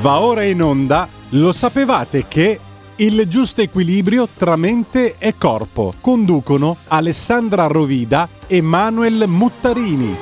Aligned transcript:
Va 0.00 0.20
ora 0.20 0.44
in 0.44 0.62
onda, 0.62 1.06
lo 1.30 1.52
sapevate 1.52 2.26
che 2.26 2.58
il 2.96 3.28
giusto 3.28 3.60
equilibrio 3.60 4.26
tra 4.34 4.56
mente 4.56 5.16
e 5.18 5.36
corpo. 5.36 5.92
Conducono 6.00 6.78
Alessandra 6.88 7.66
Rovida 7.66 8.26
e 8.46 8.62
Manuel 8.62 9.24
Muttarini. 9.26 10.16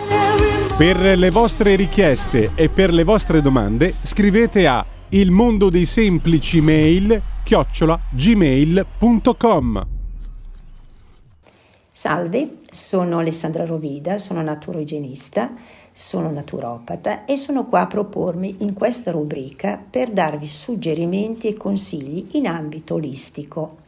Per 0.77 1.17
le 1.17 1.31
vostre 1.31 1.77
richieste 1.77 2.51
e 2.57 2.69
per 2.69 2.93
le 2.93 3.05
vostre 3.05 3.41
domande 3.41 3.95
scrivete 4.03 4.67
a 4.67 4.85
il 5.11 5.31
mondo 5.31 5.71
dei 5.71 5.87
semplici 5.87 6.61
mail 6.61 7.23
chiocciola 7.45 8.01
gmail.com 8.11 9.87
Salve, 11.93 12.49
sono 12.71 13.19
Alessandra 13.19 13.65
Rovida, 13.65 14.19
sono 14.19 14.43
naturigenista 14.43 15.51
sono 15.99 16.31
naturopata 16.31 17.25
e 17.25 17.37
sono 17.37 17.67
qua 17.67 17.81
a 17.81 17.87
propormi 17.89 18.59
in 18.61 18.73
questa 18.73 19.11
rubrica 19.11 19.83
per 19.91 20.13
darvi 20.13 20.47
suggerimenti 20.47 21.49
e 21.49 21.57
consigli 21.57 22.37
in 22.37 22.47
ambito 22.47 22.95
olistico. 22.95 23.79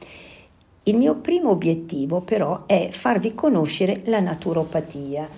Il 0.83 0.97
mio 0.97 1.15
primo 1.15 1.51
obiettivo 1.51 2.21
però 2.21 2.65
è 2.67 2.89
farvi 2.91 3.33
conoscere 3.37 4.03
la 4.07 4.19
naturopatia, 4.19 5.29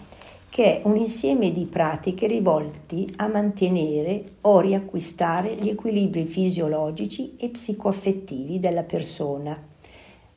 che 0.48 0.64
è 0.64 0.80
un 0.86 0.96
insieme 0.96 1.52
di 1.52 1.66
pratiche 1.66 2.26
rivolti 2.26 3.12
a 3.16 3.26
mantenere 3.26 4.24
o 4.40 4.60
riacquistare 4.60 5.56
gli 5.56 5.68
equilibri 5.68 6.24
fisiologici 6.24 7.34
e 7.36 7.50
psicoaffettivi 7.50 8.58
della 8.58 8.84
persona 8.84 9.60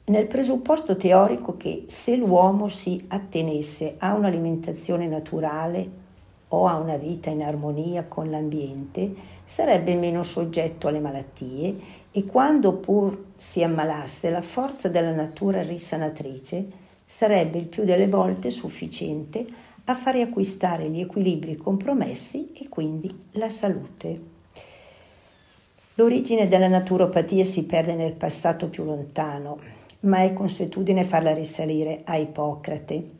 nel 0.07 0.27
presupposto 0.27 0.97
teorico 0.97 1.57
che 1.57 1.85
se 1.87 2.15
l'uomo 2.15 2.67
si 2.67 3.05
attenesse 3.07 3.95
a 3.97 4.13
un'alimentazione 4.13 5.07
naturale, 5.07 6.03
o 6.49 6.67
ha 6.67 6.77
una 6.77 6.97
vita 6.97 7.29
in 7.29 7.41
armonia 7.41 8.05
con 8.05 8.29
l'ambiente, 8.29 9.13
sarebbe 9.43 9.95
meno 9.95 10.23
soggetto 10.23 10.87
alle 10.87 10.99
malattie 10.99 11.75
e 12.11 12.25
quando 12.25 12.73
pur 12.73 13.25
si 13.35 13.63
ammalasse 13.63 14.29
la 14.29 14.41
forza 14.41 14.89
della 14.89 15.13
natura 15.13 15.61
risanatrice 15.61 16.83
sarebbe 17.03 17.59
il 17.59 17.67
più 17.67 17.83
delle 17.83 18.07
volte 18.07 18.49
sufficiente 18.49 19.45
a 19.85 19.93
fare 19.93 20.21
acquistare 20.21 20.89
gli 20.89 20.99
equilibri 20.99 21.55
compromessi 21.55 22.51
e 22.53 22.67
quindi 22.69 23.27
la 23.33 23.49
salute. 23.49 24.33
L'origine 25.95 26.47
della 26.47 26.67
naturopatia 26.67 27.43
si 27.43 27.65
perde 27.65 27.95
nel 27.95 28.13
passato 28.13 28.67
più 28.67 28.83
lontano, 28.83 29.59
ma 30.01 30.23
è 30.23 30.33
consuetudine 30.33 31.03
farla 31.03 31.33
risalire 31.33 32.01
a 32.03 32.17
Ippocrate, 32.17 33.11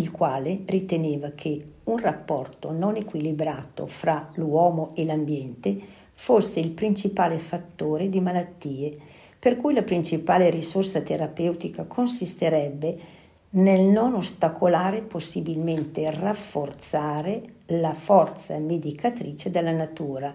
il 0.00 0.10
quale 0.10 0.60
riteneva 0.64 1.30
che 1.32 1.60
un 1.84 1.98
rapporto 1.98 2.72
non 2.72 2.96
equilibrato 2.96 3.86
fra 3.86 4.30
l'uomo 4.34 4.92
e 4.94 5.04
l'ambiente 5.04 5.78
fosse 6.14 6.58
il 6.58 6.70
principale 6.70 7.38
fattore 7.38 8.08
di 8.08 8.20
malattie, 8.20 8.96
per 9.38 9.56
cui 9.56 9.74
la 9.74 9.82
principale 9.82 10.50
risorsa 10.50 11.02
terapeutica 11.02 11.84
consisterebbe 11.84 13.18
nel 13.50 13.82
non 13.82 14.14
ostacolare 14.14 15.02
possibilmente 15.02 16.10
rafforzare 16.10 17.42
la 17.66 17.92
forza 17.92 18.56
medicatrice 18.58 19.50
della 19.50 19.72
natura, 19.72 20.34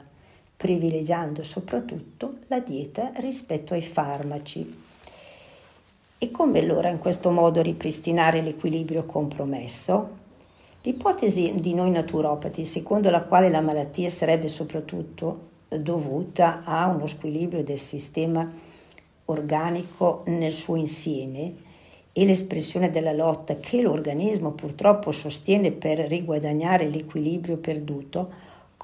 privilegiando 0.57 1.44
soprattutto 1.44 2.38
la 2.47 2.59
dieta 2.59 3.11
rispetto 3.16 3.73
ai 3.73 3.81
farmaci. 3.81 4.84
E 6.26 6.31
come 6.31 6.58
allora 6.58 6.90
in 6.90 6.98
questo 6.98 7.30
modo 7.30 7.62
ripristinare 7.62 8.42
l'equilibrio 8.42 9.06
compromesso? 9.06 10.08
L'ipotesi 10.81 11.54
di 11.58 11.76
noi 11.76 11.92
naturopati, 11.92 12.66
secondo 12.66 13.12
la 13.12 13.22
quale 13.22 13.52
la 13.52 13.62
malattia 13.62 14.09
sarebbe 14.09 14.48
soprattutto 14.48 15.50
dovuta 15.68 16.64
a 16.64 16.88
uno 16.88 17.06
squilibrio 17.06 17.64
del 17.64 17.78
sistema 17.78 18.52
organico 19.26 20.23
nel 20.26 20.52
suo 20.52 20.78
insieme 20.78 21.53
e 22.12 22.25
l'espressione 22.25 22.90
della 22.90 23.14
lotta 23.14 23.58
che 23.58 23.80
l'organismo 23.84 24.53
purtroppo 24.53 25.12
sostiene 25.12 25.69
per 25.69 26.00
riguadagnare 26.00 26.90
l'equilibrio 26.90 27.58
perduto, 27.58 28.34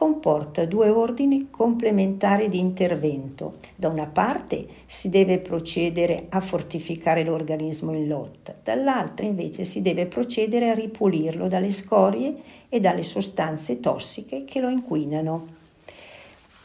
comporta 0.01 0.65
due 0.65 0.89
ordini 0.89 1.49
complementari 1.51 2.49
di 2.49 2.57
intervento. 2.57 3.57
Da 3.75 3.87
una 3.87 4.07
parte 4.07 4.65
si 4.87 5.09
deve 5.09 5.37
procedere 5.37 6.25
a 6.29 6.41
fortificare 6.41 7.23
l'organismo 7.23 7.93
in 7.93 8.07
lotta, 8.07 8.55
dall'altra 8.63 9.27
invece 9.27 9.63
si 9.63 9.83
deve 9.83 10.07
procedere 10.07 10.71
a 10.71 10.73
ripulirlo 10.73 11.47
dalle 11.47 11.69
scorie 11.69 12.33
e 12.67 12.79
dalle 12.79 13.03
sostanze 13.03 13.79
tossiche 13.79 14.43
che 14.43 14.59
lo 14.59 14.69
inquinano. 14.69 15.45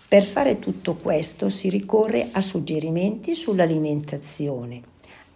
Per 0.09 0.25
fare 0.25 0.59
tutto 0.59 0.95
questo 0.95 1.51
si 1.51 1.69
ricorre 1.69 2.29
a 2.33 2.41
suggerimenti 2.41 3.35
sull'alimentazione, 3.35 4.81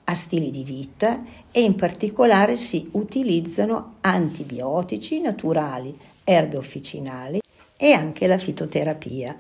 a 0.05 0.15
stili 0.15 0.51
di 0.51 0.65
vita 0.65 1.23
e 1.51 1.61
in 1.61 1.75
particolare 1.75 2.57
si 2.57 2.89
utilizzano 2.93 3.97
antibiotici 4.01 5.21
naturali, 5.21 5.95
erbe 6.25 6.57
officinali 6.57 7.40
e 7.83 7.93
anche 7.93 8.27
la 8.27 8.37
fitoterapia. 8.37 9.35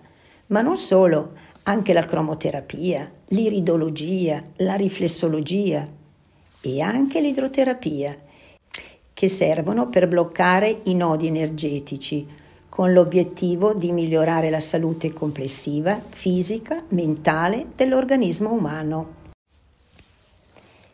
Ma 0.46 0.62
non 0.62 0.78
solo, 0.78 1.32
anche 1.64 1.92
la 1.92 2.06
cromoterapia, 2.06 3.08
l'iridologia, 3.28 4.42
la 4.56 4.76
riflessologia 4.76 5.82
e 6.62 6.80
anche 6.80 7.20
l'idroterapia, 7.20 8.16
che 9.12 9.28
servono 9.28 9.90
per 9.90 10.08
bloccare 10.08 10.80
i 10.84 10.94
nodi 10.94 11.26
energetici, 11.26 12.26
con 12.70 12.94
l'obiettivo 12.94 13.74
di 13.74 13.92
migliorare 13.92 14.48
la 14.48 14.60
salute 14.60 15.12
complessiva, 15.12 15.94
fisica, 15.94 16.82
mentale 16.88 17.66
dell'organismo 17.76 18.52
umano. 18.52 19.18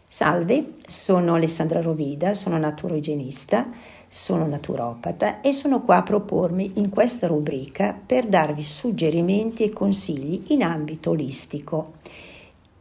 Salve, 0.09 0.79
sono 0.87 1.35
Alessandra 1.35 1.81
Rovida, 1.81 2.35
sono 2.35 2.59
naturoigenista 2.59 3.67
sono 4.17 4.47
naturopata 4.47 5.43
e 5.43 5.53
sono 5.53 5.83
qua 5.83 5.97
a 5.97 6.03
propormi 6.03 6.73
in 6.77 6.89
questa 6.89 7.27
rubrica 7.27 7.95
per 7.95 8.27
darvi 8.27 8.63
suggerimenti 8.63 9.63
e 9.63 9.71
consigli 9.71 10.45
in 10.53 10.63
ambito 10.63 11.11
olistico. 11.11 11.93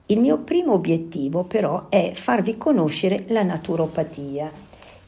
Il 0.05 0.21
mio 0.21 0.37
primo 0.37 0.71
obiettivo 0.71 1.43
però 1.43 1.89
è 1.89 2.13
farvi 2.13 2.57
conoscere 2.57 3.25
la 3.27 3.43
naturopatia, 3.43 4.49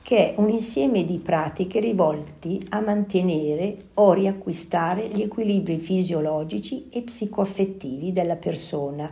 che 0.01 0.17
è 0.17 0.39
un 0.39 0.49
insieme 0.49 1.05
di 1.05 1.17
pratiche 1.19 1.79
rivolti 1.79 2.65
a 2.69 2.81
mantenere 2.81 3.77
o 3.93 4.11
riacquistare 4.11 5.07
gli 5.07 5.21
equilibri 5.21 5.79
fisiologici 5.79 6.89
e 6.91 7.03
psicoaffettivi 7.03 8.11
della 8.11 8.35
persona 8.35 9.09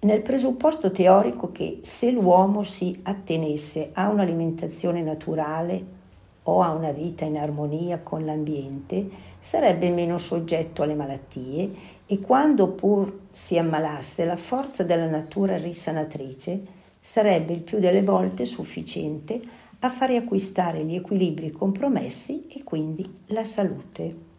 nel 0.00 0.22
presupposto 0.22 0.90
teorico 0.90 1.52
che 1.52 1.78
se 1.82 2.10
l'uomo 2.10 2.64
si 2.64 2.98
attenesse 3.04 3.90
a 3.92 4.08
un'alimentazione 4.08 5.00
naturale, 5.00 6.00
o 6.44 6.62
ha 6.62 6.72
una 6.72 6.92
vita 6.92 7.24
in 7.24 7.36
armonia 7.36 8.00
con 8.00 8.24
l'ambiente, 8.24 9.06
sarebbe 9.38 9.90
meno 9.90 10.18
soggetto 10.18 10.82
alle 10.82 10.94
malattie 10.94 11.70
e 12.06 12.20
quando 12.20 12.68
pur 12.68 13.20
si 13.30 13.58
ammalasse 13.58 14.24
la 14.24 14.36
forza 14.36 14.84
della 14.84 15.08
natura 15.08 15.56
risanatrice 15.56 16.80
sarebbe 16.98 17.52
il 17.52 17.62
più 17.62 17.78
delle 17.78 18.02
volte 18.02 18.44
sufficiente 18.44 19.40
a 19.80 19.90
fare 19.90 20.16
acquistare 20.16 20.84
gli 20.84 20.94
equilibri 20.94 21.50
compromessi 21.50 22.46
e 22.48 22.62
quindi 22.62 23.20
la 23.26 23.42
salute. 23.42 24.30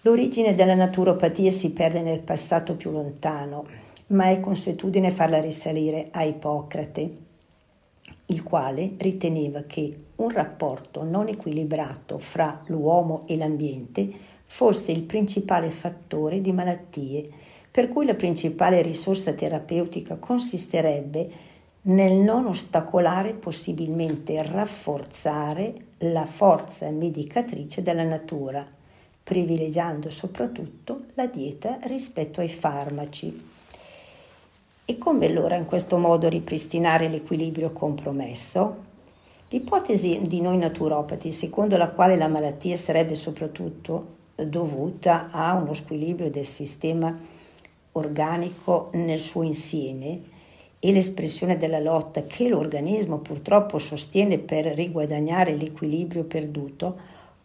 L'origine 0.00 0.54
della 0.54 0.74
naturopatia 0.74 1.50
si 1.50 1.72
perde 1.72 2.02
nel 2.02 2.20
passato 2.20 2.74
più 2.74 2.90
lontano, 2.90 3.64
ma 4.08 4.28
è 4.28 4.40
consuetudine 4.40 5.10
farla 5.10 5.40
risalire 5.40 6.08
a 6.10 6.24
Ippocrate, 6.24 7.18
il 8.26 8.42
quale 8.42 8.94
riteneva 8.98 9.62
che 9.62 9.92
un 10.16 10.30
rapporto 10.30 11.02
non 11.02 11.28
equilibrato 11.28 12.18
fra 12.18 12.62
l'uomo 12.66 13.24
e 13.26 13.36
l'ambiente 13.36 14.10
fosse 14.46 14.92
il 14.92 15.02
principale 15.02 15.70
fattore 15.70 16.40
di 16.40 16.52
malattie, 16.52 17.28
per 17.70 17.88
cui 17.88 18.06
la 18.06 18.14
principale 18.14 18.82
risorsa 18.82 19.32
terapeutica 19.32 20.16
consisterebbe 20.16 21.52
nel 21.82 22.14
non 22.14 22.46
ostacolare 22.46 23.32
possibilmente 23.32 24.40
rafforzare 24.42 25.74
la 25.98 26.24
forza 26.24 26.88
medicatrice 26.90 27.82
della 27.82 28.04
natura, 28.04 28.66
privilegiando 29.22 30.08
soprattutto 30.08 31.06
la 31.14 31.26
dieta 31.26 31.78
rispetto 31.82 32.40
ai 32.40 32.48
farmaci. 32.48 33.52
E 34.86 34.98
come 34.98 35.24
allora 35.24 35.56
in 35.56 35.64
questo 35.64 35.96
modo 35.96 36.28
ripristinare 36.28 37.08
l'equilibrio 37.08 37.72
compromesso? 37.72 38.82
L'ipotesi 39.48 40.20
di 40.26 40.42
noi 40.42 40.58
naturopati, 40.58 41.32
secondo 41.32 41.78
la 41.78 41.88
quale 41.88 42.18
la 42.18 42.28
malattia 42.28 42.76
sarebbe 42.76 43.14
soprattutto 43.14 44.16
dovuta 44.34 45.30
a 45.30 45.54
uno 45.54 45.72
squilibrio 45.72 46.28
del 46.28 46.44
sistema 46.44 47.18
organico 47.92 48.90
nel 48.92 49.18
suo 49.18 49.42
insieme 49.42 50.20
e 50.78 50.92
l'espressione 50.92 51.56
della 51.56 51.80
lotta 51.80 52.24
che 52.24 52.46
l'organismo 52.46 53.20
purtroppo 53.20 53.78
sostiene 53.78 54.36
per 54.36 54.66
riguadagnare 54.66 55.56
l'equilibrio 55.56 56.24
perduto, 56.24 56.94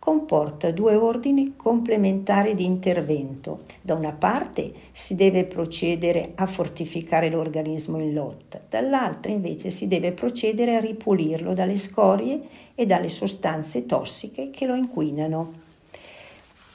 comporta 0.09 0.71
due 0.71 0.95
ordini 0.95 1.53
complementari 1.55 2.55
di 2.55 2.65
intervento. 2.65 3.59
Da 3.79 3.93
una 3.93 4.11
parte 4.11 4.73
si 4.91 5.13
deve 5.13 5.43
procedere 5.43 6.31
a 6.33 6.47
fortificare 6.47 7.29
l'organismo 7.29 7.99
in 7.99 8.15
lotta, 8.15 8.59
dall'altra 8.67 9.31
invece 9.31 9.69
si 9.69 9.87
deve 9.87 10.11
procedere 10.11 10.75
a 10.75 10.79
ripulirlo 10.79 11.53
dalle 11.53 11.77
scorie 11.77 12.39
e 12.73 12.87
dalle 12.87 13.09
sostanze 13.09 13.85
tossiche 13.85 14.49
che 14.49 14.65
lo 14.65 14.73
inquinano. 14.73 15.53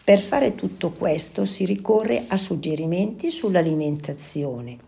Per 0.05 0.21
fare 0.21 0.55
tutto 0.55 0.91
questo 0.91 1.45
si 1.45 1.65
ricorre 1.65 2.27
a 2.29 2.37
suggerimenti 2.37 3.33
sull'alimentazione, 3.33 4.79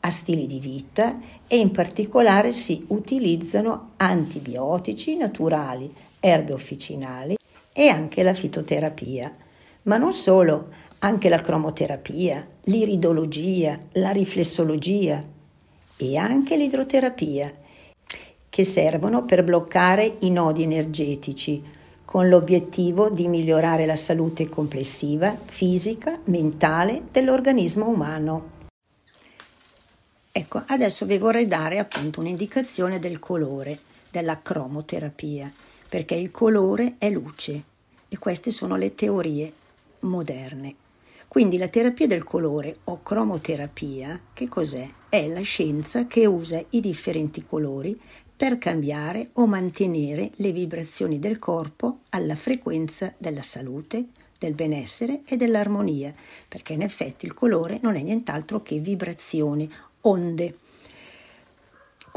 a 0.00 0.10
stili 0.10 0.46
di 0.46 0.60
vita 0.60 1.18
e 1.48 1.58
in 1.58 1.72
particolare 1.72 2.52
si 2.52 2.84
utilizzano 2.90 3.94
antibiotici 3.96 5.16
naturali, 5.16 5.92
erbe 6.20 6.52
officinali 6.52 7.37
e 7.78 7.86
anche 7.90 8.24
la 8.24 8.34
fitoterapia. 8.34 9.32
Ma 9.82 9.98
non 9.98 10.12
solo, 10.12 10.70
anche 10.98 11.28
la 11.28 11.40
cromoterapia, 11.40 12.44
l'iridologia, 12.64 13.78
la 13.92 14.10
riflessologia 14.10 15.20
e 15.96 16.16
anche 16.16 16.56
l'idroterapia, 16.56 17.48
che 18.48 18.64
servono 18.64 19.24
per 19.24 19.44
bloccare 19.44 20.16
i 20.20 20.30
nodi 20.30 20.64
energetici, 20.64 21.62
con 22.04 22.28
l'obiettivo 22.28 23.10
di 23.10 23.28
migliorare 23.28 23.86
la 23.86 23.94
salute 23.94 24.48
complessiva, 24.48 25.30
fisica, 25.30 26.18
mentale 26.24 27.02
dell'organismo 27.12 27.86
umano. 27.86 28.50
Ecco, 30.32 30.64
adesso 30.66 31.06
vi 31.06 31.18
vorrei 31.18 31.46
dare 31.46 31.78
appunto 31.78 32.18
un'indicazione 32.18 32.98
del 32.98 33.20
colore, 33.20 33.78
della 34.10 34.42
cromoterapia 34.42 35.52
perché 35.88 36.14
il 36.14 36.30
colore 36.30 36.94
è 36.98 37.08
luce 37.10 37.62
e 38.08 38.18
queste 38.18 38.50
sono 38.50 38.76
le 38.76 38.94
teorie 38.94 39.52
moderne. 40.00 40.74
Quindi 41.28 41.58
la 41.58 41.68
terapia 41.68 42.06
del 42.06 42.24
colore 42.24 42.78
o 42.84 43.02
cromoterapia, 43.02 44.20
che 44.32 44.48
cos'è? 44.48 44.88
È 45.08 45.26
la 45.28 45.42
scienza 45.42 46.06
che 46.06 46.24
usa 46.26 46.62
i 46.70 46.80
differenti 46.80 47.42
colori 47.42 47.98
per 48.34 48.56
cambiare 48.56 49.30
o 49.34 49.46
mantenere 49.46 50.30
le 50.36 50.52
vibrazioni 50.52 51.18
del 51.18 51.38
corpo 51.38 52.00
alla 52.10 52.34
frequenza 52.34 53.12
della 53.18 53.42
salute, 53.42 54.06
del 54.38 54.54
benessere 54.54 55.22
e 55.26 55.36
dell'armonia, 55.36 56.12
perché 56.46 56.72
in 56.72 56.82
effetti 56.82 57.26
il 57.26 57.34
colore 57.34 57.78
non 57.82 57.96
è 57.96 58.02
nient'altro 58.02 58.62
che 58.62 58.78
vibrazioni, 58.78 59.68
onde. 60.02 60.56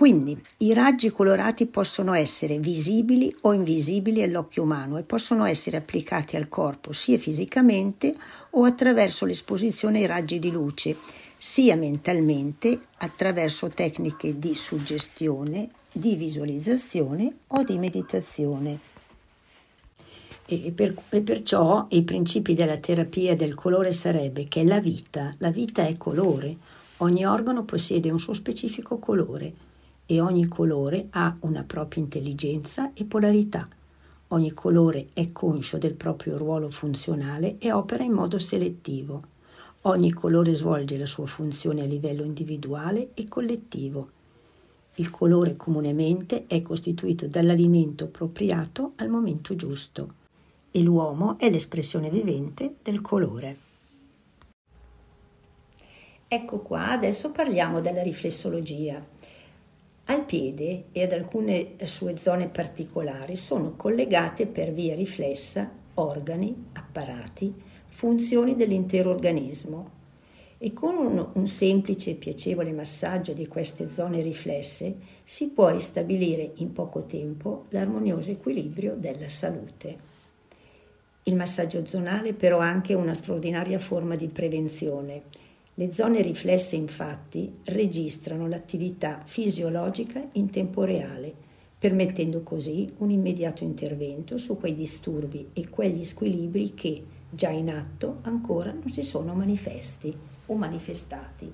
Quindi 0.01 0.35
i 0.57 0.73
raggi 0.73 1.11
colorati 1.11 1.67
possono 1.67 2.15
essere 2.15 2.57
visibili 2.57 3.31
o 3.41 3.53
invisibili 3.53 4.23
all'occhio 4.23 4.63
umano 4.63 4.97
e 4.97 5.03
possono 5.03 5.45
essere 5.45 5.77
applicati 5.77 6.35
al 6.35 6.49
corpo 6.49 6.91
sia 6.91 7.19
fisicamente 7.19 8.11
o 8.49 8.63
attraverso 8.63 9.27
l'esposizione 9.27 9.99
ai 9.99 10.07
raggi 10.07 10.39
di 10.39 10.49
luce, 10.49 10.97
sia 11.37 11.75
mentalmente 11.75 12.79
attraverso 12.97 13.69
tecniche 13.69 14.39
di 14.39 14.55
suggestione, 14.55 15.69
di 15.91 16.15
visualizzazione 16.15 17.35
o 17.49 17.61
di 17.61 17.77
meditazione. 17.77 18.79
E, 20.47 20.71
per, 20.71 20.95
e, 21.09 21.21
perciò 21.21 21.85
i 21.89 22.01
principi 22.01 22.55
della 22.55 22.77
terapia 22.77 23.35
del 23.35 23.53
colore 23.53 23.91
sarebbe 23.91 24.47
che 24.47 24.63
la 24.63 24.79
vita, 24.79 25.31
la 25.37 25.51
vita 25.51 25.85
è 25.85 25.95
colore, 25.95 26.57
ogni 26.97 27.23
organo 27.23 27.65
possiede 27.65 28.09
un 28.09 28.17
suo 28.19 28.33
specifico 28.33 28.97
colore 28.97 29.69
e 30.11 30.19
ogni 30.19 30.49
colore 30.49 31.07
ha 31.11 31.37
una 31.41 31.63
propria 31.63 32.03
intelligenza 32.03 32.91
e 32.93 33.05
polarità. 33.05 33.65
Ogni 34.29 34.51
colore 34.51 35.07
è 35.13 35.31
conscio 35.31 35.77
del 35.77 35.93
proprio 35.93 36.37
ruolo 36.37 36.69
funzionale 36.69 37.55
e 37.59 37.71
opera 37.71 38.03
in 38.03 38.11
modo 38.11 38.37
selettivo. 38.37 39.23
Ogni 39.83 40.11
colore 40.11 40.53
svolge 40.53 40.97
la 40.97 41.05
sua 41.05 41.27
funzione 41.27 41.83
a 41.83 41.85
livello 41.85 42.25
individuale 42.25 43.11
e 43.13 43.29
collettivo. 43.29 44.09
Il 44.95 45.09
colore 45.11 45.55
comunemente 45.55 46.43
è 46.45 46.61
costituito 46.61 47.27
dall'alimento 47.27 48.03
appropriato 48.03 48.91
al 48.97 49.07
momento 49.07 49.55
giusto 49.55 50.15
e 50.71 50.81
l'uomo 50.81 51.39
è 51.39 51.49
l'espressione 51.49 52.09
vivente 52.09 52.75
del 52.83 52.99
colore. 52.99 53.57
Ecco 56.27 56.59
qua, 56.59 56.89
adesso 56.89 57.31
parliamo 57.31 57.79
della 57.79 58.01
riflessologia. 58.01 59.01
Al 60.11 60.25
piede 60.25 60.87
e 60.91 61.03
ad 61.03 61.13
alcune 61.13 61.75
sue 61.85 62.17
zone 62.17 62.49
particolari 62.49 63.37
sono 63.37 63.77
collegate 63.77 64.45
per 64.45 64.73
via 64.73 64.93
riflessa 64.93 65.71
organi, 65.93 66.53
apparati, 66.73 67.53
funzioni 67.87 68.57
dell'intero 68.57 69.09
organismo 69.09 69.89
e 70.57 70.73
con 70.73 70.97
un, 70.97 71.29
un, 71.35 71.47
semplice 71.47 72.09
e 72.09 72.15
piacevole 72.15 72.73
massaggio 72.73 73.31
di 73.31 73.47
queste 73.47 73.87
zone 73.87 74.21
riflesse 74.21 74.95
si 75.23 75.47
può 75.47 75.69
ristabilire 75.69 76.51
in 76.55 76.73
poco 76.73 77.05
tempo 77.05 77.67
l'armonioso 77.69 78.31
equilibrio 78.31 78.95
della 78.97 79.29
salute. 79.29 79.95
Il 81.23 81.37
massaggio 81.37 81.85
zonale 81.85 82.33
però 82.33 82.59
ha 82.59 82.67
anche 82.67 82.93
una 82.93 83.13
straordinaria 83.13 83.79
forma 83.79 84.15
di 84.15 84.27
prevenzione 84.27 85.23
le 85.75 85.93
zone 85.93 86.21
riflesse 86.21 86.75
infatti 86.75 87.49
registrano 87.65 88.47
l'attività 88.47 89.23
fisiologica 89.25 90.21
in 90.33 90.49
tempo 90.49 90.83
reale, 90.83 91.33
permettendo 91.79 92.43
così 92.43 92.87
un 92.97 93.09
immediato 93.09 93.63
intervento 93.63 94.37
su 94.37 94.57
quei 94.57 94.75
disturbi 94.75 95.47
e 95.53 95.69
quegli 95.69 96.03
squilibri 96.03 96.73
che, 96.73 97.01
già 97.29 97.49
in 97.49 97.69
atto, 97.69 98.17
ancora 98.23 98.71
non 98.71 98.89
si 98.89 99.01
sono 99.01 99.33
manifesti 99.33 100.13
o 100.45 100.55
manifestati. 100.55 101.51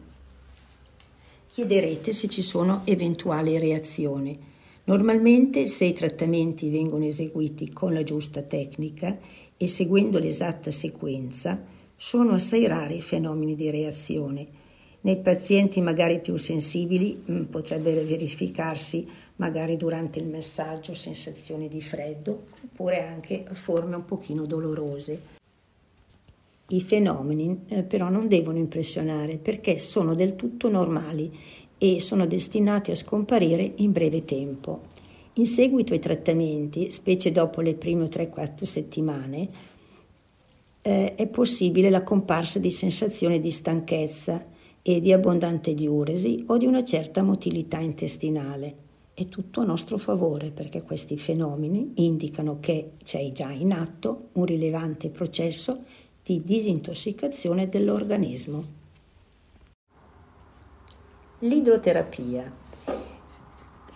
Chiederete 1.50 2.12
se 2.12 2.28
ci 2.28 2.42
sono 2.42 2.82
eventuali 2.86 3.58
reazioni. 3.58 4.38
Normalmente 4.86 5.66
se 5.66 5.86
i 5.86 5.94
trattamenti 5.94 6.70
vengono 6.70 7.06
eseguiti 7.06 7.72
con 7.72 7.94
la 7.94 8.04
giusta 8.04 8.42
tecnica 8.42 9.18
e 9.56 9.68
seguendo 9.68 10.18
l'esatta 10.20 10.72
sequenza, 10.72 11.62
sono 12.00 12.36
assai 12.36 12.68
rari 12.68 12.98
i 12.98 13.02
fenomeni 13.02 13.56
di 13.56 13.72
reazione. 13.72 14.48
Nei 15.02 15.18
pazienti 15.18 15.82
magari 15.82 16.22
più 16.22 16.38
sensibili 16.38 17.24
mm, 17.30 17.44
potrebbe 17.46 17.94
verificarsi 18.04 19.06
magari 19.38 19.78
durante 19.78 20.20
il 20.20 20.28
messaggio 20.28 20.94
sensazioni 20.94 21.68
di 21.68 21.82
freddo 21.82 22.46
oppure 22.64 23.02
anche 23.02 23.46
forme 23.52 23.96
un 23.96 24.06
pochino 24.06 24.46
dolorose. 24.46 25.36
I 26.70 26.82
fenomeni 26.82 27.62
eh, 27.68 27.84
però 27.84 28.10
non 28.10 28.28
devono 28.28 28.58
impressionare 28.58 29.38
perché 29.38 29.78
sono 29.78 30.14
del 30.14 30.36
tutto 30.36 30.70
normali 30.70 31.32
e 31.78 32.00
sono 32.00 32.28
destinati 32.28 32.92
a 32.92 32.96
scomparire 32.96 33.74
in 33.78 33.92
breve 33.92 34.24
tempo. 34.24 34.82
In 35.34 35.46
seguito 35.46 35.94
ai 35.94 36.00
trattamenti, 36.00 36.92
specie 36.92 37.32
dopo 37.32 37.62
le 37.62 37.76
prime 37.76 38.08
3-4 38.08 38.64
settimane, 38.64 39.50
eh, 40.88 41.16
è 41.16 41.28
possibile 41.28 41.90
la 41.90 42.02
comparsa 42.02 42.60
di 42.60 42.72
sensazioni 42.72 43.40
di 43.40 43.52
stanchezza 43.52 44.42
e 44.82 45.02
di 45.02 45.12
abbondante 45.12 45.74
diuresi 45.74 46.46
o 46.48 46.56
di 46.56 46.66
una 46.66 46.82
certa 46.86 47.24
motilità 47.24 47.80
intestinale. 47.80 48.76
È 49.14 49.28
tutto 49.28 49.60
a 49.60 49.66
nostro 49.66 49.98
favore 49.98 50.52
perché 50.52 50.84
questi 50.84 51.18
fenomeni 51.18 51.92
indicano 51.96 52.60
che 52.62 52.92
c'è 53.04 53.28
già 53.34 53.52
in 53.52 53.74
atto 53.74 54.30
un 54.34 54.46
rilevante 54.46 55.10
processo 55.10 55.78
di 56.24 56.42
disintossicazione 56.42 57.68
dell'organismo. 57.68 58.64
L'idroterapia. 61.40 62.50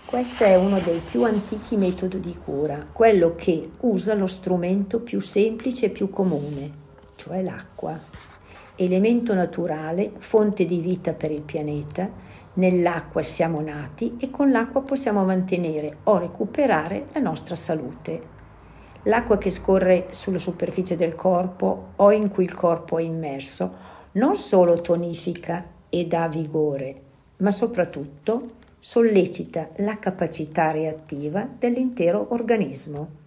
Questo 0.03 0.43
è 0.43 0.57
uno 0.57 0.77
dei 0.81 0.99
più 1.09 1.23
antichi 1.23 1.77
metodi 1.77 2.19
di 2.19 2.35
cura, 2.35 2.85
quello 2.91 3.33
che 3.35 3.69
usa 3.79 4.13
lo 4.13 4.27
strumento 4.27 4.99
più 4.99 5.21
semplice 5.21 5.85
e 5.85 5.89
più 5.89 6.09
comune, 6.09 6.80
cioè 7.21 7.43
l'acqua, 7.43 7.99
elemento 8.77 9.35
naturale, 9.35 10.11
fonte 10.17 10.65
di 10.65 10.79
vita 10.79 11.13
per 11.13 11.29
il 11.29 11.43
pianeta, 11.43 12.09
nell'acqua 12.53 13.21
siamo 13.21 13.61
nati 13.61 14.17
e 14.19 14.31
con 14.31 14.49
l'acqua 14.49 14.81
possiamo 14.81 15.23
mantenere 15.23 15.97
o 16.05 16.17
recuperare 16.17 17.05
la 17.13 17.19
nostra 17.19 17.53
salute. 17.53 18.39
L'acqua 19.03 19.37
che 19.37 19.51
scorre 19.51 20.07
sulla 20.09 20.39
superficie 20.39 20.95
del 20.95 21.13
corpo 21.13 21.89
o 21.97 22.11
in 22.11 22.31
cui 22.31 22.43
il 22.43 22.55
corpo 22.55 22.97
è 22.97 23.03
immerso 23.03 23.89
non 24.13 24.35
solo 24.35 24.81
tonifica 24.81 25.63
e 25.89 26.07
dà 26.07 26.27
vigore, 26.27 26.95
ma 27.37 27.51
soprattutto 27.51 28.57
sollecita 28.79 29.69
la 29.77 29.99
capacità 29.99 30.71
reattiva 30.71 31.47
dell'intero 31.55 32.33
organismo. 32.33 33.20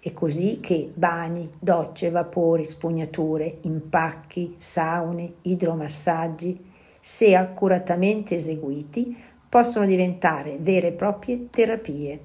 È 0.00 0.12
così 0.12 0.60
che 0.60 0.92
bagni, 0.94 1.50
docce, 1.58 2.10
vapori, 2.10 2.64
spugnature, 2.64 3.58
impacchi, 3.62 4.54
saune, 4.56 5.34
idromassaggi, 5.42 6.56
se 7.00 7.34
accuratamente 7.34 8.36
eseguiti, 8.36 9.16
possono 9.48 9.86
diventare 9.86 10.58
vere 10.60 10.88
e 10.88 10.92
proprie 10.92 11.48
terapie. 11.50 12.20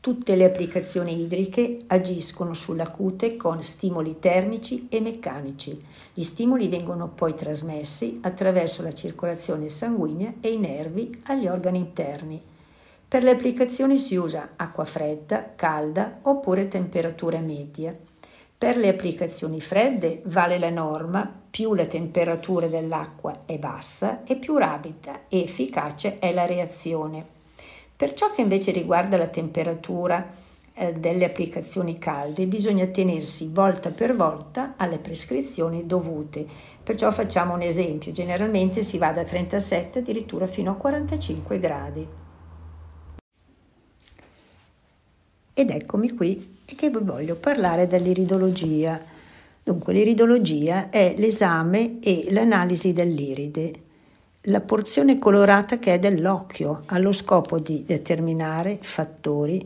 Tutte 0.00 0.34
le 0.34 0.44
applicazioni 0.44 1.20
idriche 1.20 1.84
agiscono 1.86 2.52
sulla 2.52 2.90
cute 2.90 3.36
con 3.36 3.62
stimoli 3.62 4.18
termici 4.18 4.88
e 4.90 5.00
meccanici. 5.00 5.78
Gli 6.12 6.24
stimoli 6.24 6.68
vengono 6.68 7.08
poi 7.08 7.34
trasmessi 7.34 8.18
attraverso 8.22 8.82
la 8.82 8.92
circolazione 8.92 9.68
sanguigna 9.68 10.34
e 10.40 10.52
i 10.52 10.58
nervi 10.58 11.22
agli 11.26 11.46
organi 11.46 11.78
interni. 11.78 12.42
Per 13.14 13.22
le 13.22 13.30
applicazioni 13.30 13.96
si 13.96 14.16
usa 14.16 14.54
acqua 14.56 14.84
fredda, 14.84 15.52
calda 15.54 16.18
oppure 16.22 16.66
temperatura 16.66 17.38
media. 17.38 17.94
Per 18.58 18.76
le 18.76 18.88
applicazioni 18.88 19.60
fredde 19.60 20.22
vale 20.24 20.58
la 20.58 20.70
norma 20.70 21.32
più 21.48 21.74
la 21.74 21.86
temperatura 21.86 22.66
dell'acqua 22.66 23.42
è 23.46 23.56
bassa 23.56 24.24
e 24.24 24.34
più 24.34 24.56
rapida 24.58 25.28
e 25.28 25.42
efficace 25.42 26.18
è 26.18 26.32
la 26.32 26.44
reazione. 26.44 27.24
Per 27.94 28.14
ciò 28.14 28.32
che 28.32 28.40
invece 28.40 28.72
riguarda 28.72 29.16
la 29.16 29.28
temperatura 29.28 30.32
eh, 30.74 30.92
delle 30.94 31.26
applicazioni 31.26 31.98
calde, 31.98 32.48
bisogna 32.48 32.86
tenersi 32.86 33.48
volta 33.48 33.90
per 33.90 34.16
volta 34.16 34.74
alle 34.76 34.98
prescrizioni 34.98 35.86
dovute. 35.86 36.44
Perciò 36.82 37.12
facciamo 37.12 37.54
un 37.54 37.62
esempio, 37.62 38.10
generalmente 38.10 38.82
si 38.82 38.98
va 38.98 39.12
da 39.12 39.22
37 39.22 40.00
addirittura 40.00 40.48
fino 40.48 40.72
a 40.72 40.74
45 40.74 41.60
gradi. 41.60 42.22
Ed 45.54 45.70
eccomi 45.70 46.10
qui 46.10 46.58
e 46.66 46.74
che 46.74 46.90
vi 46.90 46.98
voglio 47.00 47.36
parlare 47.36 47.86
dell'iridologia. 47.86 49.00
Dunque, 49.62 49.92
l'iridologia 49.92 50.90
è 50.90 51.14
l'esame 51.16 51.98
e 52.00 52.26
l'analisi 52.30 52.92
dell'iride 52.92 53.84
la 54.48 54.60
porzione 54.60 55.18
colorata 55.18 55.78
che 55.78 55.94
è 55.94 55.98
dell'occhio 55.98 56.82
allo 56.86 57.12
scopo 57.12 57.58
di 57.58 57.82
determinare 57.86 58.78
fattori 58.82 59.62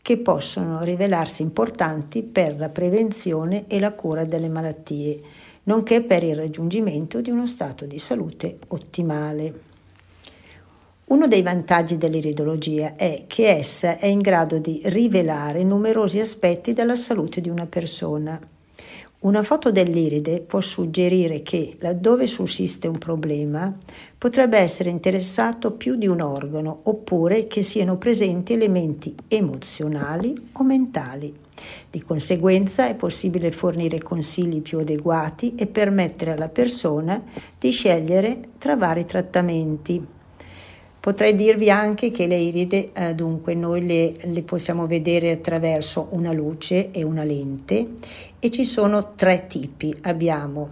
che 0.00 0.16
possono 0.16 0.82
rivelarsi 0.82 1.42
importanti 1.42 2.22
per 2.22 2.56
la 2.56 2.70
prevenzione 2.70 3.66
e 3.66 3.78
la 3.78 3.92
cura 3.92 4.24
delle 4.24 4.48
malattie, 4.48 5.20
nonché 5.64 6.02
per 6.02 6.22
il 6.22 6.36
raggiungimento 6.36 7.20
di 7.20 7.30
uno 7.30 7.46
stato 7.46 7.84
di 7.84 7.98
salute 7.98 8.56
ottimale. 8.68 9.72
Uno 11.06 11.26
dei 11.26 11.42
vantaggi 11.42 11.96
dell'iridologia 11.96 12.96
è 12.96 13.24
che 13.26 13.48
essa 13.48 13.98
è 13.98 14.06
in 14.06 14.20
grado 14.20 14.58
di 14.58 14.80
rivelare 14.84 15.62
numerosi 15.62 16.18
aspetti 16.18 16.72
della 16.72 16.96
salute 16.96 17.40
di 17.40 17.48
una 17.48 17.66
persona 17.66 18.40
una 19.24 19.42
foto 19.42 19.70
dell'iride 19.70 20.42
può 20.42 20.60
suggerire 20.60 21.40
che, 21.40 21.76
laddove 21.78 22.26
sussiste 22.26 22.88
un 22.88 22.98
problema, 22.98 23.72
potrebbe 24.18 24.58
essere 24.58 24.90
interessato 24.90 25.72
più 25.72 25.94
di 25.94 26.06
un 26.06 26.20
organo 26.20 26.80
oppure 26.82 27.46
che 27.46 27.62
siano 27.62 27.96
presenti 27.96 28.52
elementi 28.52 29.14
emozionali 29.28 30.34
o 30.52 30.64
mentali. 30.64 31.34
Di 31.88 32.02
conseguenza 32.02 32.86
è 32.86 32.94
possibile 32.96 33.50
fornire 33.50 34.02
consigli 34.02 34.60
più 34.60 34.80
adeguati 34.80 35.54
e 35.54 35.68
permettere 35.68 36.32
alla 36.32 36.50
persona 36.50 37.22
di 37.58 37.70
scegliere 37.70 38.40
tra 38.58 38.76
vari 38.76 39.06
trattamenti. 39.06 40.06
Potrei 41.04 41.34
dirvi 41.34 41.68
anche 41.68 42.10
che 42.10 42.26
le 42.26 42.38
iride, 42.38 42.90
eh, 42.94 43.14
dunque, 43.14 43.52
noi 43.52 43.84
le, 43.84 44.14
le, 44.22 44.42
possiamo 44.42 44.86
vedere 44.86 45.32
attraverso 45.32 46.06
una 46.12 46.32
luce 46.32 46.92
e 46.92 47.02
una 47.02 47.24
lente 47.24 47.84
e 48.38 48.50
ci 48.50 48.64
sono 48.64 49.12
tre 49.14 49.46
tipi. 49.46 49.94
Abbiamo 50.04 50.70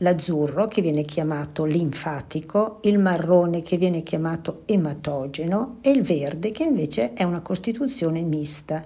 l'azzurro 0.00 0.66
che 0.66 0.82
viene 0.82 1.04
chiamato 1.04 1.64
linfatico, 1.64 2.80
il 2.82 2.98
marrone 2.98 3.62
che 3.62 3.78
viene 3.78 4.02
chiamato 4.02 4.64
ematogeno 4.66 5.78
e 5.80 5.92
il 5.92 6.02
verde 6.02 6.50
che 6.50 6.64
invece 6.64 7.14
è 7.14 7.22
una 7.22 7.40
costituzione 7.40 8.20
mista. 8.20 8.82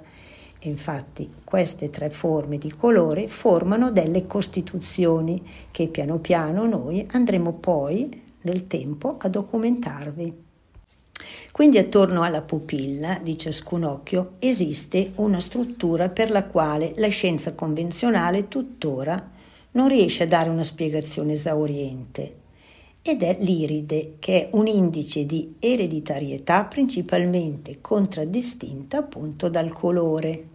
Infatti 0.60 1.28
queste 1.42 1.90
tre 1.90 2.10
forme 2.10 2.56
di 2.56 2.70
colore 2.70 3.26
formano 3.26 3.90
delle 3.90 4.28
costituzioni 4.28 5.40
che 5.72 5.88
piano 5.88 6.20
piano 6.20 6.66
noi 6.68 7.04
andremo 7.10 7.52
poi 7.54 8.08
nel 8.42 8.68
tempo 8.68 9.16
a 9.18 9.28
documentarvi. 9.28 10.43
Quindi 11.54 11.78
attorno 11.78 12.25
alla 12.25 12.42
pupilla 12.42 13.20
di 13.23 13.38
ciascun 13.38 13.84
occhio 13.84 14.32
esiste 14.40 15.12
una 15.18 15.38
struttura 15.38 16.08
per 16.08 16.32
la 16.32 16.46
quale 16.46 16.94
la 16.96 17.06
scienza 17.06 17.54
convenzionale 17.54 18.49
tuttora 18.49 19.30
non 19.70 19.87
riesce 19.87 20.25
a 20.25 20.26
dare 20.26 20.50
una 20.50 20.64
spiegazione 20.64 21.34
esauriente 21.34 22.32
ed 23.02 23.23
è 23.23 23.37
l'iride, 23.38 24.16
che 24.18 24.49
è 24.49 24.56
un 24.56 24.66
indice 24.66 25.26
di 25.26 25.54
ereditarietà 25.61 26.64
principalmente 26.64 27.80
contraddistinta 27.80 28.99
appunto 28.99 29.49
dal 29.49 29.73
colore. 29.73 30.49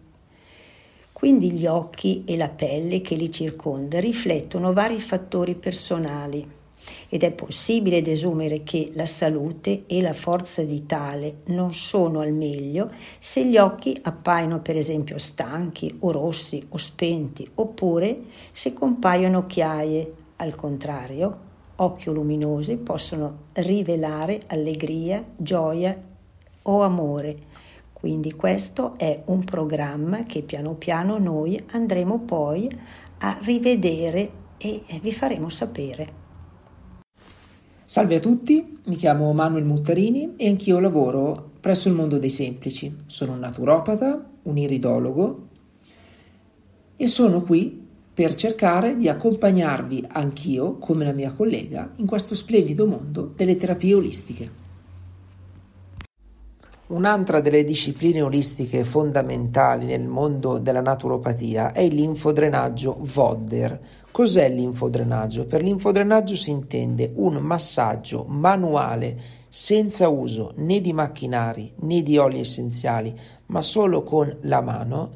Quindi 1.14 1.50
gli 1.50 1.66
occhi 1.66 2.24
e 2.26 2.36
la 2.36 2.50
pelle 2.50 3.00
che 3.00 3.14
li 3.14 3.32
circonda 3.32 3.98
riflettono 4.00 4.74
vari 4.74 5.00
fattori 5.00 5.54
personali 5.54 6.58
ed 7.12 7.24
è 7.24 7.32
possibile 7.32 8.02
desumere 8.02 8.62
che 8.62 8.92
la 8.94 9.04
salute 9.04 9.82
e 9.86 10.00
la 10.00 10.14
forza 10.14 10.62
vitale 10.62 11.38
non 11.46 11.74
sono 11.74 12.20
al 12.20 12.32
meglio 12.32 12.88
se 13.18 13.44
gli 13.44 13.58
occhi 13.58 13.98
appaiono 14.02 14.60
per 14.60 14.76
esempio 14.76 15.18
stanchi 15.18 15.96
o 16.00 16.12
rossi 16.12 16.62
o 16.70 16.78
spenti 16.78 17.46
oppure 17.54 18.16
se 18.52 18.72
compaiono 18.72 19.38
occhiaie. 19.38 20.12
Al 20.36 20.54
contrario, 20.54 21.32
occhio 21.76 22.12
luminosi 22.12 22.76
possono 22.76 23.48
rivelare 23.54 24.40
allegria, 24.46 25.22
gioia 25.36 26.00
o 26.62 26.82
amore. 26.82 27.48
Quindi 27.92 28.32
questo 28.32 28.94
è 28.96 29.22
un 29.26 29.44
programma 29.44 30.24
che 30.24 30.42
piano 30.42 30.74
piano 30.74 31.18
noi 31.18 31.62
andremo 31.72 32.20
poi 32.20 32.70
a 33.18 33.38
rivedere 33.42 34.30
e 34.56 34.82
vi 35.02 35.12
faremo 35.12 35.50
sapere. 35.50 36.29
Salve 37.90 38.14
a 38.14 38.20
tutti, 38.20 38.78
mi 38.84 38.94
chiamo 38.94 39.32
Manuel 39.32 39.64
Muttarini 39.64 40.34
e 40.36 40.46
anch'io 40.46 40.78
lavoro 40.78 41.50
presso 41.58 41.88
il 41.88 41.94
mondo 41.94 42.18
dei 42.18 42.30
semplici. 42.30 42.98
Sono 43.06 43.32
un 43.32 43.40
naturopata, 43.40 44.30
un 44.44 44.56
iridologo 44.56 45.48
e 46.94 47.06
sono 47.08 47.42
qui 47.42 47.84
per 48.14 48.36
cercare 48.36 48.96
di 48.96 49.08
accompagnarvi 49.08 50.04
anch'io, 50.06 50.78
come 50.78 51.04
la 51.04 51.12
mia 51.12 51.32
collega, 51.32 51.92
in 51.96 52.06
questo 52.06 52.36
splendido 52.36 52.86
mondo 52.86 53.32
delle 53.34 53.56
terapie 53.56 53.94
olistiche. 53.94 54.59
Un'altra 56.90 57.38
delle 57.40 57.62
discipline 57.62 58.20
olistiche 58.20 58.84
fondamentali 58.84 59.86
nel 59.86 60.08
mondo 60.08 60.58
della 60.58 60.80
naturopatia 60.80 61.70
è 61.70 61.82
il 61.82 61.94
linfodrenaggio 61.94 62.96
VODDER. 62.98 63.80
Cos'è 64.10 64.48
linfodrenaggio? 64.48 65.46
Per 65.46 65.62
linfodrenaggio 65.62 66.34
si 66.34 66.50
intende 66.50 67.12
un 67.14 67.36
massaggio 67.36 68.24
manuale 68.26 69.16
senza 69.48 70.08
uso 70.08 70.52
né 70.56 70.80
di 70.80 70.92
macchinari 70.92 71.74
né 71.82 72.02
di 72.02 72.18
oli 72.18 72.40
essenziali, 72.40 73.14
ma 73.46 73.62
solo 73.62 74.02
con 74.02 74.38
la 74.42 74.60
mano 74.60 75.10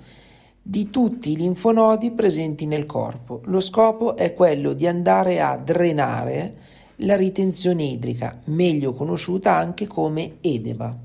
di 0.62 0.90
tutti 0.90 1.33
i 1.33 1.37
linfonodi 1.37 2.12
presenti 2.12 2.66
nel 2.66 2.87
corpo. 2.87 3.40
Lo 3.47 3.59
scopo 3.59 4.14
è 4.14 4.33
quello 4.33 4.75
di 4.75 4.87
andare 4.87 5.40
a 5.40 5.57
drenare 5.57 6.52
la 6.99 7.16
ritenzione 7.16 7.83
idrica, 7.83 8.38
meglio 8.45 8.93
conosciuta 8.93 9.57
anche 9.57 9.88
come 9.88 10.37
edema. 10.40 10.97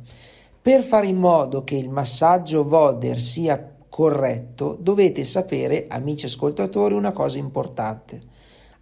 Per 0.62 0.84
fare 0.84 1.08
in 1.08 1.18
modo 1.18 1.64
che 1.64 1.76
il 1.76 1.90
massaggio 1.90 2.66
Voder 2.66 3.22
sia 3.22 3.76
corretto, 3.88 4.78
dovete 4.80 5.24
sapere, 5.24 5.86
amici 5.88 6.26
ascoltatori, 6.26 6.94
una 6.94 7.14
cosa 7.14 7.38
importante. 7.38 8.22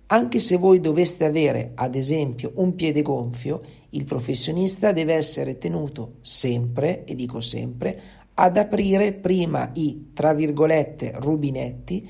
Anche 0.08 0.40
se 0.40 0.58
voi 0.58 0.80
doveste 0.80 1.26
avere, 1.26 1.74
ad 1.76 1.94
esempio, 1.94 2.52
un 2.56 2.74
piede 2.74 3.04
gonfio, 3.04 3.62
il 3.92 4.06
professionista 4.06 4.92
deve 4.92 5.14
essere 5.14 5.60
tenuto 5.60 6.16
sempre, 6.22 7.04
e 7.06 7.14
dico 7.14 7.42
sempre, 7.42 8.00
ad 8.34 8.58
aprire 8.58 9.14
prima 9.14 9.70
i, 9.74 10.12
tra 10.14 10.34
virgolette, 10.34 11.14
rubinetti 11.16 12.10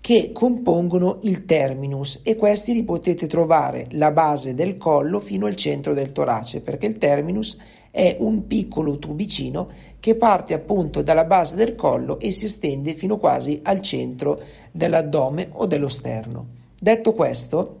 che 0.00 0.30
compongono 0.32 1.18
il 1.22 1.44
terminus 1.44 2.20
e 2.22 2.36
questi 2.36 2.72
li 2.72 2.84
potete 2.84 3.26
trovare 3.26 3.88
la 3.92 4.12
base 4.12 4.54
del 4.54 4.76
collo 4.76 5.18
fino 5.18 5.46
al 5.46 5.56
centro 5.56 5.94
del 5.94 6.12
torace 6.12 6.60
perché 6.60 6.86
il 6.86 6.96
terminus 6.96 7.58
è 7.96 8.18
un 8.20 8.46
piccolo 8.46 8.98
tubicino 8.98 9.70
che 10.00 10.16
parte 10.16 10.52
appunto 10.52 11.00
dalla 11.00 11.24
base 11.24 11.56
del 11.56 11.74
collo 11.74 12.18
e 12.18 12.30
si 12.30 12.44
estende 12.44 12.92
fino 12.92 13.16
quasi 13.16 13.60
al 13.62 13.80
centro 13.80 14.38
dell'addome 14.70 15.48
o 15.52 15.64
dello 15.64 15.88
sterno. 15.88 16.46
Detto 16.78 17.14
questo, 17.14 17.78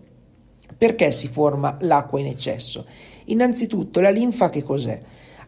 perché 0.74 1.10
si 1.10 1.28
forma 1.28 1.76
l'acqua 1.82 2.18
in 2.18 2.28
eccesso? 2.28 2.86
Innanzitutto 3.26 4.00
la 4.00 4.08
linfa 4.08 4.48
che 4.48 4.62
cos'è? 4.62 4.98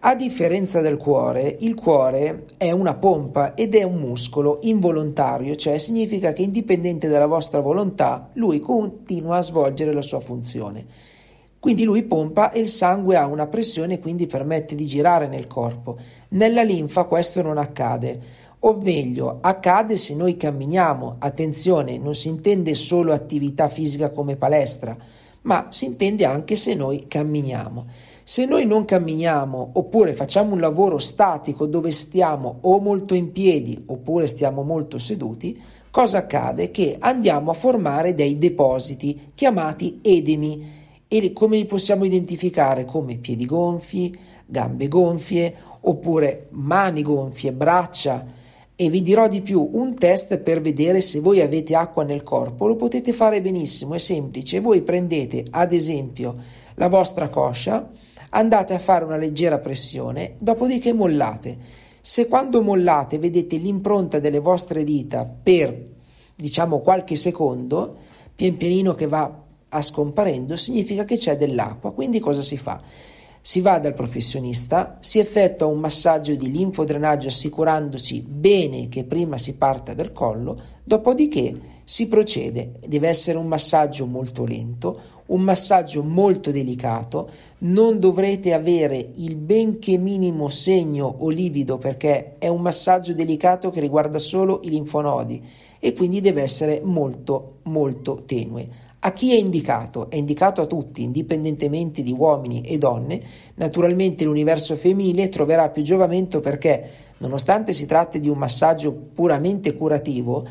A 0.00 0.14
differenza 0.14 0.82
del 0.82 0.98
cuore, 0.98 1.56
il 1.60 1.74
cuore 1.74 2.44
è 2.58 2.70
una 2.70 2.94
pompa 2.94 3.54
ed 3.54 3.74
è 3.74 3.84
un 3.84 3.96
muscolo 3.96 4.58
involontario, 4.62 5.56
cioè 5.56 5.78
significa 5.78 6.34
che 6.34 6.42
indipendente 6.42 7.08
dalla 7.08 7.26
vostra 7.26 7.60
volontà, 7.60 8.28
lui 8.34 8.60
continua 8.60 9.38
a 9.38 9.42
svolgere 9.42 9.94
la 9.94 10.02
sua 10.02 10.20
funzione. 10.20 11.16
Quindi 11.60 11.84
lui 11.84 12.04
pompa 12.04 12.52
e 12.52 12.60
il 12.60 12.68
sangue 12.68 13.16
ha 13.16 13.26
una 13.26 13.46
pressione 13.48 13.94
e 13.94 14.00
quindi 14.00 14.26
permette 14.26 14.74
di 14.74 14.86
girare 14.86 15.26
nel 15.26 15.46
corpo. 15.46 15.96
Nella 16.30 16.62
linfa 16.62 17.04
questo 17.04 17.42
non 17.42 17.58
accade, 17.58 18.46
o 18.60 18.76
meglio, 18.80 19.38
accade 19.40 19.96
se 19.96 20.14
noi 20.14 20.36
camminiamo. 20.36 21.16
Attenzione, 21.18 21.96
non 21.98 22.14
si 22.14 22.28
intende 22.28 22.74
solo 22.74 23.12
attività 23.12 23.68
fisica 23.68 24.10
come 24.10 24.36
palestra, 24.36 24.96
ma 25.42 25.68
si 25.70 25.86
intende 25.86 26.24
anche 26.24 26.56
se 26.56 26.74
noi 26.74 27.06
camminiamo. 27.06 27.86
Se 28.24 28.44
noi 28.44 28.66
non 28.66 28.84
camminiamo 28.84 29.70
oppure 29.74 30.12
facciamo 30.12 30.52
un 30.54 30.60
lavoro 30.60 30.98
statico 30.98 31.66
dove 31.66 31.92
stiamo 31.92 32.58
o 32.62 32.78
molto 32.80 33.14
in 33.14 33.32
piedi 33.32 33.82
oppure 33.86 34.26
stiamo 34.26 34.62
molto 34.62 34.98
seduti, 34.98 35.58
cosa 35.90 36.18
accade? 36.18 36.70
Che 36.70 36.96
andiamo 36.98 37.50
a 37.50 37.54
formare 37.54 38.12
dei 38.12 38.36
depositi 38.38 39.30
chiamati 39.34 40.00
edemi. 40.02 40.77
E 41.10 41.32
come 41.32 41.56
li 41.56 41.64
possiamo 41.64 42.04
identificare? 42.04 42.84
Come 42.84 43.16
piedi 43.16 43.46
gonfi, 43.46 44.14
gambe 44.44 44.88
gonfie, 44.88 45.54
oppure 45.80 46.48
mani 46.50 47.00
gonfie, 47.00 47.54
braccia. 47.54 48.26
E 48.76 48.90
vi 48.90 49.00
dirò 49.00 49.26
di 49.26 49.40
più, 49.40 49.70
un 49.72 49.94
test 49.94 50.36
per 50.40 50.60
vedere 50.60 51.00
se 51.00 51.20
voi 51.20 51.40
avete 51.40 51.74
acqua 51.74 52.04
nel 52.04 52.22
corpo 52.22 52.66
lo 52.66 52.76
potete 52.76 53.14
fare 53.14 53.40
benissimo, 53.40 53.94
è 53.94 53.98
semplice. 53.98 54.60
Voi 54.60 54.82
prendete 54.82 55.44
ad 55.50 55.72
esempio 55.72 56.36
la 56.74 56.88
vostra 56.88 57.30
coscia, 57.30 57.90
andate 58.30 58.74
a 58.74 58.78
fare 58.78 59.06
una 59.06 59.16
leggera 59.16 59.58
pressione, 59.58 60.34
dopodiché 60.38 60.92
mollate. 60.92 61.56
Se 62.02 62.28
quando 62.28 62.62
mollate 62.62 63.18
vedete 63.18 63.56
l'impronta 63.56 64.18
delle 64.18 64.40
vostre 64.40 64.84
dita 64.84 65.24
per 65.24 65.84
diciamo 66.36 66.80
qualche 66.80 67.16
secondo, 67.16 67.96
pian 68.36 68.58
pianino 68.58 68.94
che 68.94 69.06
va 69.06 69.46
a 69.70 69.82
scomparendo, 69.82 70.56
significa 70.56 71.04
che 71.04 71.16
c'è 71.16 71.36
dell'acqua. 71.36 71.92
Quindi 71.92 72.20
cosa 72.20 72.42
si 72.42 72.56
fa? 72.56 72.80
Si 73.40 73.60
va 73.60 73.78
dal 73.78 73.94
professionista, 73.94 74.98
si 75.00 75.18
effettua 75.18 75.66
un 75.66 75.78
massaggio 75.78 76.34
di 76.34 76.50
linfodrenaggio 76.50 77.28
assicurandosi 77.28 78.20
bene 78.22 78.88
che 78.88 79.04
prima 79.04 79.38
si 79.38 79.56
parta 79.56 79.94
dal 79.94 80.12
collo, 80.12 80.60
dopodiché 80.82 81.76
si 81.84 82.08
procede. 82.08 82.72
Deve 82.86 83.08
essere 83.08 83.38
un 83.38 83.46
massaggio 83.46 84.06
molto 84.06 84.44
lento, 84.44 85.00
un 85.26 85.40
massaggio 85.40 86.02
molto 86.02 86.50
delicato, 86.50 87.30
non 87.60 87.98
dovrete 87.98 88.52
avere 88.52 89.10
il 89.14 89.36
benché 89.36 89.96
minimo 89.96 90.48
segno 90.48 91.16
o 91.18 91.28
livido 91.28 91.78
perché 91.78 92.36
è 92.38 92.48
un 92.48 92.60
massaggio 92.60 93.14
delicato 93.14 93.70
che 93.70 93.80
riguarda 93.80 94.18
solo 94.18 94.60
i 94.64 94.70
linfonodi 94.70 95.42
e 95.78 95.92
quindi 95.94 96.20
deve 96.20 96.42
essere 96.42 96.80
molto 96.82 97.58
molto 97.62 98.22
tenue. 98.26 98.86
A 99.00 99.12
chi 99.12 99.32
è 99.32 99.38
indicato? 99.38 100.10
È 100.10 100.16
indicato 100.16 100.60
a 100.60 100.66
tutti, 100.66 101.04
indipendentemente 101.04 102.02
di 102.02 102.12
uomini 102.12 102.62
e 102.62 102.78
donne. 102.78 103.20
Naturalmente 103.54 104.24
l'universo 104.24 104.74
femminile 104.74 105.28
troverà 105.28 105.70
più 105.70 105.82
giovamento 105.82 106.40
perché, 106.40 106.88
nonostante 107.18 107.72
si 107.72 107.86
tratti 107.86 108.18
di 108.18 108.28
un 108.28 108.38
massaggio 108.38 108.92
puramente 108.92 109.76
curativo, 109.76 110.44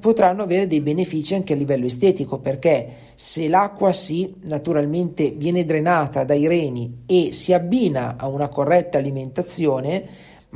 potranno 0.00 0.42
avere 0.42 0.66
dei 0.66 0.80
benefici 0.80 1.34
anche 1.34 1.52
a 1.52 1.56
livello 1.56 1.84
estetico 1.84 2.38
perché 2.38 2.88
se 3.14 3.46
l'acqua 3.46 3.92
si 3.92 4.34
naturalmente 4.44 5.32
viene 5.32 5.66
drenata 5.66 6.24
dai 6.24 6.46
reni 6.46 7.02
e 7.04 7.32
si 7.32 7.52
abbina 7.52 8.16
a 8.16 8.26
una 8.26 8.48
corretta 8.48 8.96
alimentazione, 8.96 10.02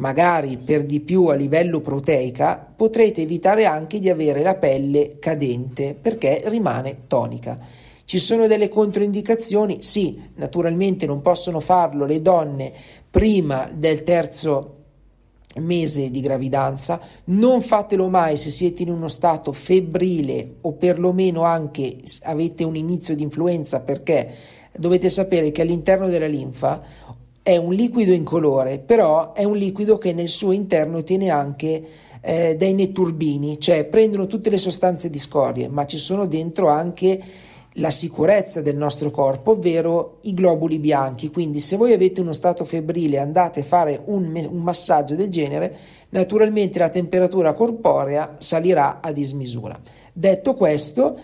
magari 0.01 0.57
per 0.57 0.85
di 0.85 1.01
più 1.01 1.27
a 1.27 1.35
livello 1.35 1.81
proteica, 1.81 2.73
potrete 2.75 3.21
evitare 3.21 3.67
anche 3.67 3.99
di 3.99 4.09
avere 4.09 4.43
la 4.43 4.57
pelle 4.57 5.19
cadente 5.19 5.95
perché 5.95 6.43
rimane 6.47 7.03
tonica. 7.07 7.59
Ci 8.05 8.19
sono 8.19 8.49
delle 8.49 8.69
controindicazioni? 8.69 9.83
Sì, 9.83 10.21
naturalmente 10.37 11.07
non 11.07 11.21
possono 11.21 11.61
farlo 11.61 12.07
le 12.07 12.21
donne 12.21 12.73
prima 13.09 13.71
del 13.73 14.03
terzo 14.03 14.77
mese 15.57 16.11
di 16.11 16.21
gravidanza, 16.21 17.01
non 17.25 17.61
fatelo 17.61 18.09
mai 18.09 18.37
se 18.37 18.51
siete 18.51 18.83
in 18.83 18.91
uno 18.91 19.09
stato 19.09 19.53
febbrile 19.53 20.57
o 20.63 20.73
perlomeno 20.73 21.43
anche 21.43 21.99
avete 22.23 22.65
un 22.65 22.77
inizio 22.77 23.15
di 23.15 23.23
influenza 23.23 23.81
perché 23.81 24.33
dovete 24.77 25.11
sapere 25.11 25.51
che 25.51 25.63
all'interno 25.63 26.09
della 26.09 26.27
linfa 26.27 26.83
è 27.51 27.57
un 27.57 27.73
liquido 27.73 28.13
incolore, 28.13 28.79
però 28.79 29.33
è 29.33 29.45
un 29.45 29.57
liquido 29.57 29.99
che 29.99 30.13
nel 30.13 30.29
suo 30.29 30.53
interno 30.53 31.03
tiene 31.03 31.31
anche 31.31 31.83
eh, 32.21 32.57
dei 32.57 32.75
netturbini, 32.75 33.59
cioè 33.59 33.85
prendono 33.85 34.27
tutte 34.27 34.51
le 34.51 34.59
sostanze 34.59 35.11
di 35.11 35.19
scorie, 35.19 35.69
ma 35.69 35.85
ci 35.87 35.99
sono 35.99 36.27
dentro 36.27 36.69
anche 36.69 37.21
la 37.75 37.91
sicurezza 37.91 38.61
del 38.61 38.77
nostro 38.77 39.11
corpo, 39.11 39.53
ovvero 39.53 40.19
i 40.23 40.35
globuli 40.35 40.79
bianchi. 40.79 41.31
Quindi 41.31 41.61
se 41.61 41.77
voi 41.77 41.93
avete 41.93 42.21
uno 42.21 42.33
stato 42.33 42.65
febbrile 42.65 43.17
e 43.17 43.21
andate 43.21 43.61
a 43.61 43.65
fare 43.65 44.01
un, 44.07 44.49
un 44.51 44.63
massaggio 44.63 45.15
del 45.15 45.29
genere, 45.29 45.75
naturalmente 46.11 46.79
la 46.79 46.89
temperatura 46.89 47.55
corporea 47.55 48.37
salirà 48.39 49.01
a 49.01 49.13
dismisura. 49.13 49.79
Detto 50.13 50.55
questo, 50.55 51.19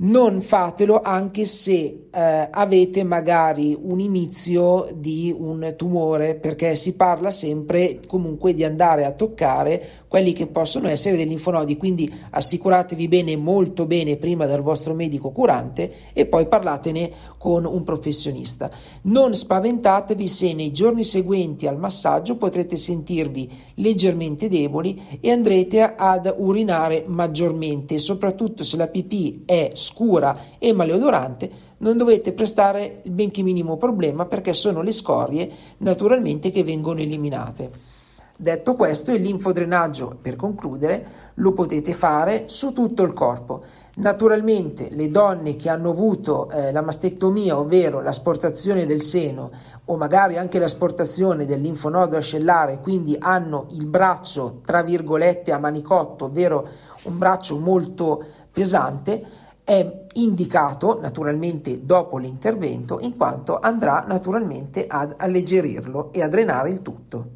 non 0.00 0.42
fatelo 0.42 1.00
anche 1.00 1.44
se 1.44 2.08
eh, 2.10 2.48
avete 2.50 3.02
magari 3.04 3.76
un 3.80 3.98
inizio 4.00 4.88
di 4.94 5.34
un 5.36 5.74
tumore, 5.76 6.36
perché 6.36 6.76
si 6.76 6.94
parla 6.94 7.30
sempre 7.30 8.00
comunque 8.06 8.54
di 8.54 8.64
andare 8.64 9.04
a 9.04 9.12
toccare 9.12 10.06
quelli 10.08 10.32
che 10.32 10.46
possono 10.46 10.88
essere 10.88 11.16
dei 11.16 11.26
linfonodi, 11.26 11.76
quindi 11.76 12.12
assicuratevi 12.30 13.08
bene, 13.08 13.36
molto 13.36 13.86
bene 13.86 14.16
prima 14.16 14.46
dal 14.46 14.62
vostro 14.62 14.94
medico 14.94 15.30
curante 15.30 15.92
e 16.12 16.26
poi 16.26 16.46
parlatene 16.46 17.10
con 17.36 17.64
un 17.64 17.82
professionista. 17.84 18.70
Non 19.02 19.34
spaventatevi 19.34 20.26
se 20.26 20.54
nei 20.54 20.70
giorni 20.70 21.04
seguenti 21.04 21.66
al 21.66 21.78
massaggio 21.78 22.36
potrete 22.36 22.76
sentirvi 22.76 23.50
leggermente 23.74 24.48
deboli 24.48 25.18
e 25.20 25.30
andrete 25.30 25.94
ad 25.96 26.32
urinare 26.38 27.04
maggiormente, 27.06 27.98
soprattutto 27.98 28.64
se 28.64 28.76
la 28.76 28.88
pipì 28.88 29.42
è 29.44 29.72
scura 29.88 30.36
e 30.58 30.72
maleodorante 30.72 31.50
non 31.78 31.96
dovete 31.96 32.32
prestare 32.32 33.00
il 33.04 33.10
benché 33.10 33.42
minimo 33.42 33.76
problema 33.76 34.26
perché 34.26 34.52
sono 34.52 34.82
le 34.82 34.92
scorie 34.92 35.50
naturalmente 35.78 36.50
che 36.50 36.64
vengono 36.64 37.00
eliminate. 37.00 37.96
Detto 38.40 38.76
questo, 38.76 39.12
il 39.12 39.22
linfodrenaggio, 39.22 40.16
per 40.22 40.36
concludere, 40.36 41.26
lo 41.34 41.52
potete 41.52 41.92
fare 41.92 42.44
su 42.46 42.72
tutto 42.72 43.02
il 43.02 43.12
corpo. 43.12 43.62
Naturalmente 43.96 44.90
le 44.90 45.10
donne 45.10 45.56
che 45.56 45.68
hanno 45.68 45.90
avuto 45.90 46.48
eh, 46.50 46.70
la 46.70 46.82
mastectomia, 46.82 47.58
ovvero 47.58 48.00
l'asportazione 48.00 48.86
del 48.86 49.00
seno 49.00 49.50
o 49.86 49.96
magari 49.96 50.38
anche 50.38 50.60
l'asportazione 50.60 51.46
del 51.46 51.60
linfonodo 51.60 52.16
ascellare, 52.16 52.78
quindi 52.80 53.16
hanno 53.18 53.66
il 53.72 53.86
braccio 53.86 54.60
tra 54.64 54.82
virgolette 54.82 55.50
a 55.50 55.58
manicotto, 55.58 56.26
ovvero 56.26 56.68
un 57.04 57.18
braccio 57.18 57.58
molto 57.58 58.22
pesante, 58.52 59.46
è 59.68 60.06
indicato 60.14 60.98
naturalmente 60.98 61.84
dopo 61.84 62.16
l'intervento 62.16 63.00
in 63.00 63.18
quanto 63.18 63.58
andrà 63.58 64.02
naturalmente 64.08 64.86
ad 64.88 65.16
alleggerirlo 65.18 66.10
e 66.10 66.22
a 66.22 66.28
drenare 66.28 66.70
il 66.70 66.80
tutto. 66.80 67.32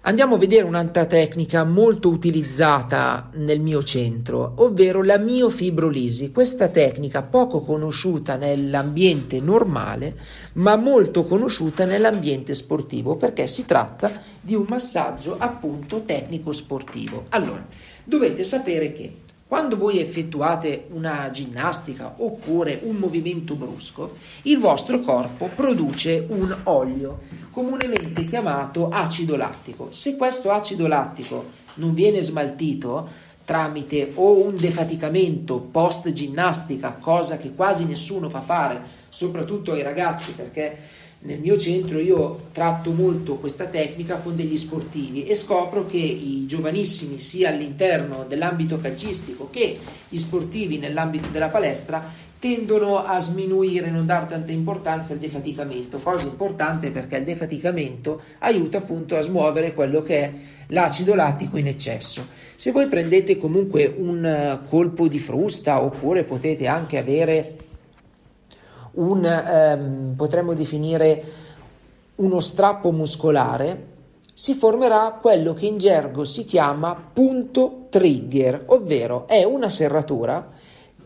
Andiamo 0.00 0.36
a 0.36 0.38
vedere 0.38 0.64
un'altra 0.64 1.04
tecnica 1.04 1.64
molto 1.64 2.08
utilizzata 2.08 3.28
nel 3.34 3.60
mio 3.60 3.82
centro, 3.82 4.54
ovvero 4.56 5.02
la 5.02 5.18
miofibrolisi. 5.18 6.32
Questa 6.32 6.68
tecnica 6.68 7.22
poco 7.22 7.60
conosciuta 7.60 8.36
nell'ambiente 8.36 9.40
normale, 9.40 10.16
ma 10.54 10.76
molto 10.76 11.26
conosciuta 11.26 11.84
nell'ambiente 11.84 12.54
sportivo, 12.54 13.16
perché 13.16 13.46
si 13.46 13.66
tratta 13.66 14.10
di 14.40 14.54
un 14.54 14.64
massaggio 14.66 15.36
appunto 15.36 16.00
tecnico 16.06 16.52
sportivo. 16.52 17.26
Allora, 17.28 17.66
dovete 18.04 18.42
sapere 18.42 18.94
che 18.94 19.26
quando 19.48 19.78
voi 19.78 19.98
effettuate 19.98 20.88
una 20.90 21.30
ginnastica 21.30 22.16
oppure 22.18 22.80
un 22.82 22.96
movimento 22.96 23.54
brusco, 23.54 24.16
il 24.42 24.58
vostro 24.58 25.00
corpo 25.00 25.48
produce 25.54 26.26
un 26.28 26.54
olio, 26.64 27.20
comunemente 27.50 28.24
chiamato 28.24 28.90
acido 28.90 29.36
lattico. 29.36 29.88
Se 29.90 30.16
questo 30.16 30.50
acido 30.50 30.86
lattico 30.86 31.46
non 31.76 31.94
viene 31.94 32.20
smaltito 32.20 33.08
tramite 33.46 34.12
o 34.16 34.44
un 34.44 34.54
defaticamento 34.54 35.60
post 35.60 36.12
ginnastica, 36.12 36.98
cosa 37.00 37.38
che 37.38 37.54
quasi 37.54 37.86
nessuno 37.86 38.28
fa 38.28 38.42
fare, 38.42 38.82
soprattutto 39.08 39.72
ai 39.72 39.80
ragazzi, 39.80 40.32
perché 40.32 40.76
nel 41.20 41.40
mio 41.40 41.58
centro 41.58 41.98
io 41.98 42.48
tratto 42.52 42.92
molto 42.92 43.36
questa 43.36 43.66
tecnica 43.66 44.16
con 44.16 44.36
degli 44.36 44.56
sportivi 44.56 45.26
e 45.26 45.34
scopro 45.34 45.86
che 45.86 45.96
i 45.96 46.44
giovanissimi 46.46 47.18
sia 47.18 47.48
all'interno 47.48 48.24
dell'ambito 48.28 48.78
calcistico 48.78 49.48
che 49.50 49.76
gli 50.08 50.16
sportivi 50.16 50.78
nell'ambito 50.78 51.28
della 51.28 51.48
palestra 51.48 52.26
tendono 52.38 53.04
a 53.04 53.18
sminuire, 53.18 53.90
non 53.90 54.06
dare 54.06 54.28
tanta 54.28 54.52
importanza 54.52 55.12
al 55.12 55.18
defaticamento, 55.18 55.98
cosa 55.98 56.24
importante 56.24 56.92
perché 56.92 57.16
il 57.16 57.24
defaticamento 57.24 58.22
aiuta 58.38 58.78
appunto 58.78 59.16
a 59.16 59.20
smuovere 59.20 59.74
quello 59.74 60.02
che 60.02 60.18
è 60.20 60.32
l'acido 60.68 61.16
lattico 61.16 61.56
in 61.56 61.66
eccesso. 61.66 62.26
Se 62.54 62.70
voi 62.70 62.86
prendete 62.86 63.38
comunque 63.38 63.92
un 63.96 64.60
colpo 64.68 65.08
di 65.08 65.18
frusta 65.18 65.82
oppure 65.82 66.22
potete 66.22 66.68
anche 66.68 66.96
avere 66.96 67.56
un, 68.98 69.24
ehm, 69.24 70.14
potremmo 70.16 70.54
definire 70.54 71.24
uno 72.16 72.40
strappo 72.40 72.90
muscolare, 72.92 73.96
si 74.32 74.54
formerà 74.54 75.18
quello 75.20 75.54
che 75.54 75.66
in 75.66 75.78
gergo 75.78 76.24
si 76.24 76.44
chiama 76.44 76.96
punto 77.12 77.86
trigger, 77.88 78.64
ovvero 78.66 79.26
è 79.26 79.42
una 79.44 79.68
serratura 79.68 80.50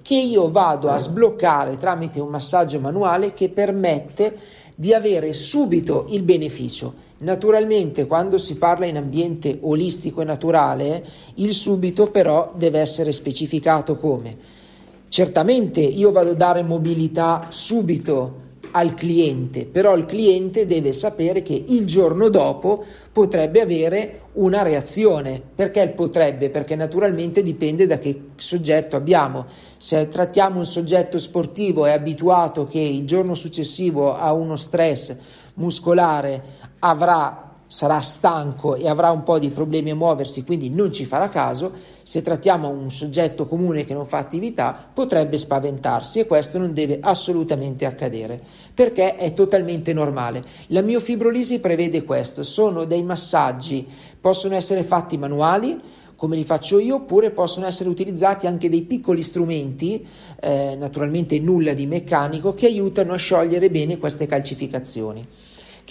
che 0.02 0.16
io 0.16 0.50
vado 0.50 0.90
a 0.90 0.98
sbloccare 0.98 1.76
tramite 1.76 2.20
un 2.20 2.28
massaggio 2.28 2.80
manuale 2.80 3.32
che 3.32 3.48
permette 3.48 4.36
di 4.74 4.92
avere 4.92 5.32
subito 5.32 6.06
il 6.10 6.22
beneficio. 6.22 7.10
Naturalmente 7.18 8.06
quando 8.06 8.36
si 8.36 8.56
parla 8.56 8.84
in 8.86 8.96
ambiente 8.96 9.58
olistico 9.62 10.22
e 10.22 10.24
naturale, 10.24 11.04
il 11.36 11.52
subito 11.52 12.10
però 12.10 12.52
deve 12.56 12.80
essere 12.80 13.12
specificato 13.12 13.96
come 13.96 14.36
certamente 15.12 15.80
io 15.80 16.10
vado 16.10 16.30
a 16.30 16.34
dare 16.34 16.62
mobilità 16.62 17.48
subito 17.50 18.40
al 18.70 18.94
cliente, 18.94 19.66
però 19.66 19.94
il 19.94 20.06
cliente 20.06 20.64
deve 20.64 20.94
sapere 20.94 21.42
che 21.42 21.66
il 21.68 21.84
giorno 21.84 22.30
dopo 22.30 22.82
potrebbe 23.12 23.60
avere 23.60 24.20
una 24.34 24.62
reazione. 24.62 25.42
Perché 25.54 25.88
potrebbe? 25.88 26.48
Perché 26.48 26.76
naturalmente 26.76 27.42
dipende 27.42 27.86
da 27.86 27.98
che 27.98 28.28
soggetto 28.36 28.96
abbiamo. 28.96 29.44
Se 29.76 30.08
trattiamo 30.08 30.60
un 30.60 30.64
soggetto 30.64 31.18
sportivo 31.18 31.84
è 31.84 31.92
abituato 31.92 32.66
che 32.66 32.80
il 32.80 33.04
giorno 33.04 33.34
successivo 33.34 34.14
a 34.14 34.32
uno 34.32 34.56
stress 34.56 35.14
muscolare 35.56 36.42
avrà 36.78 37.51
sarà 37.72 38.00
stanco 38.00 38.74
e 38.74 38.86
avrà 38.86 39.10
un 39.10 39.22
po' 39.22 39.38
di 39.38 39.48
problemi 39.48 39.88
a 39.88 39.94
muoversi, 39.94 40.44
quindi 40.44 40.68
non 40.68 40.92
ci 40.92 41.06
farà 41.06 41.30
caso, 41.30 41.72
se 42.02 42.20
trattiamo 42.20 42.68
un 42.68 42.90
soggetto 42.90 43.46
comune 43.46 43.84
che 43.84 43.94
non 43.94 44.04
fa 44.04 44.18
attività, 44.18 44.90
potrebbe 44.92 45.38
spaventarsi 45.38 46.18
e 46.18 46.26
questo 46.26 46.58
non 46.58 46.74
deve 46.74 46.98
assolutamente 47.00 47.86
accadere, 47.86 48.38
perché 48.74 49.16
è 49.16 49.32
totalmente 49.32 49.94
normale. 49.94 50.44
La 50.66 50.82
miofibrolisi 50.82 51.60
prevede 51.60 52.04
questo, 52.04 52.42
sono 52.42 52.84
dei 52.84 53.02
massaggi, 53.02 53.88
possono 54.20 54.54
essere 54.54 54.82
fatti 54.82 55.16
manuali, 55.16 55.80
come 56.14 56.36
li 56.36 56.44
faccio 56.44 56.78
io, 56.78 56.96
oppure 56.96 57.30
possono 57.30 57.64
essere 57.64 57.88
utilizzati 57.88 58.46
anche 58.46 58.68
dei 58.68 58.82
piccoli 58.82 59.22
strumenti, 59.22 60.06
eh, 60.40 60.76
naturalmente 60.78 61.40
nulla 61.40 61.72
di 61.72 61.86
meccanico, 61.86 62.52
che 62.52 62.66
aiutano 62.66 63.14
a 63.14 63.16
sciogliere 63.16 63.70
bene 63.70 63.96
queste 63.96 64.26
calcificazioni. 64.26 65.26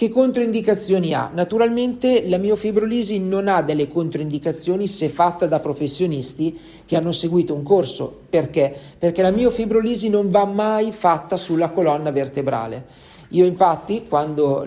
Che 0.02 0.08
controindicazioni 0.08 1.14
ha? 1.14 1.30
Naturalmente 1.32 2.28
la 2.28 2.36
miofibrolisi 2.36 3.20
non 3.20 3.46
ha 3.46 3.62
delle 3.62 3.86
controindicazioni 3.86 4.88
se 4.88 5.08
fatta 5.08 5.46
da 5.46 5.60
professionisti 5.60 6.58
che 6.84 6.96
hanno 6.96 7.12
seguito 7.12 7.54
un 7.54 7.62
corso. 7.62 8.12
Perché? 8.28 8.74
Perché 8.98 9.22
la 9.22 9.30
miofibrolisi 9.30 10.08
non 10.08 10.28
va 10.28 10.44
mai 10.44 10.90
fatta 10.90 11.36
sulla 11.36 11.70
colonna 11.70 12.10
vertebrale. 12.10 12.84
Io 13.28 13.44
infatti 13.44 14.04
quando 14.08 14.66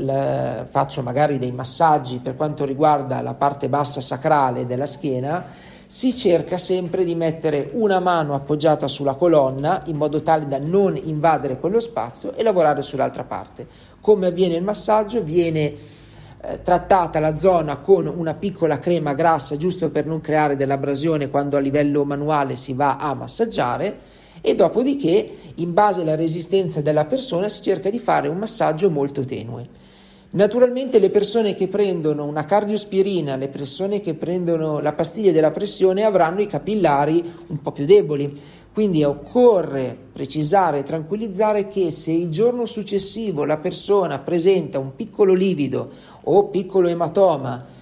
faccio 0.69 1.02
magari 1.02 1.38
dei 1.38 1.52
massaggi 1.52 2.21
per 2.24 2.38
quanto 2.38 2.63
riguarda 2.63 3.21
la 3.21 3.34
parte 3.34 3.67
bassa 3.67 4.00
sacrale 4.00 4.65
della 4.65 4.86
schiena, 4.86 5.48
si 5.88 6.13
cerca 6.15 6.58
sempre 6.58 7.04
di 7.04 7.15
mettere 7.15 7.69
una 7.74 8.00
mano 8.00 8.34
appoggiata 8.34 8.88
sulla 8.88 9.13
colonna 9.13 9.84
in 9.86 9.98
modo 9.98 10.21
tale 10.21 10.48
da 10.48 10.58
non 10.58 10.95
invadere 10.95 11.60
quello 11.60 11.80
spazio 11.80 12.34
e 12.36 12.43
lavorare 12.43 12.82
sull'altra 12.82 13.24
parte. 13.24 13.67
Come 14.02 14.28
avviene 14.28 14.56
il 14.56 14.63
massaggio? 14.63 15.24
Viene 15.24 15.74
eh, 16.41 16.62
trattata 16.62 17.19
la 17.19 17.36
zona 17.36 17.78
con 17.78 18.06
una 18.08 18.34
piccola 18.34 18.80
crema 18.80 19.13
grassa 19.13 19.58
giusto 19.58 19.89
per 19.89 20.06
non 20.06 20.21
creare 20.21 20.56
dell'abrasione 20.56 21.30
quando 21.30 21.58
a 21.58 21.60
livello 21.60 22.06
manuale 22.06 22.56
si 22.56 22.74
va 22.74 22.98
a 22.98 23.13
massaggiare 23.13 24.13
e 24.41 24.54
dopodiché 24.54 25.38
in 25.56 25.74
base 25.74 26.02
alla 26.02 26.15
resistenza 26.15 26.82
della 26.82 27.06
persona 27.06 27.50
si 27.50 27.62
cerca 27.62 27.89
di 27.89 28.00
fare 28.00 28.28
un 28.28 28.38
massaggio 28.38 28.89
molto 28.89 29.24
tenue. 29.26 29.84
Naturalmente 30.32 31.00
le 31.00 31.10
persone 31.10 31.56
che 31.56 31.68
prendono 31.68 32.26
una 32.26 32.46
cardiospirina, 32.46 33.36
le 33.36 33.48
persone 33.48 34.02
che 34.02 34.16
prendono 34.16 34.80
la 34.80 34.94
pastiglia 34.94 35.32
della 35.32 35.52
pressione 35.52 36.04
avranno 36.04 36.42
i 36.42 36.48
capillari 36.48 37.24
un 37.48 37.62
po' 37.62 37.72
più 37.72 37.86
deboli, 37.86 38.42
quindi 38.74 39.04
occorre 39.06 39.96
precisare 40.12 40.80
e 40.80 40.84
tranquillizzare 40.84 41.70
che 41.70 41.92
se 41.92 42.12
il 42.12 42.30
giorno 42.30 42.66
successivo 42.66 43.46
la 43.46 43.58
persona 43.58 44.20
presenta 44.20 44.80
un 44.80 44.94
piccolo 44.96 45.34
livido 45.34 45.90
o 46.24 46.50
piccolo 46.50 46.90
ematoma 46.90 47.75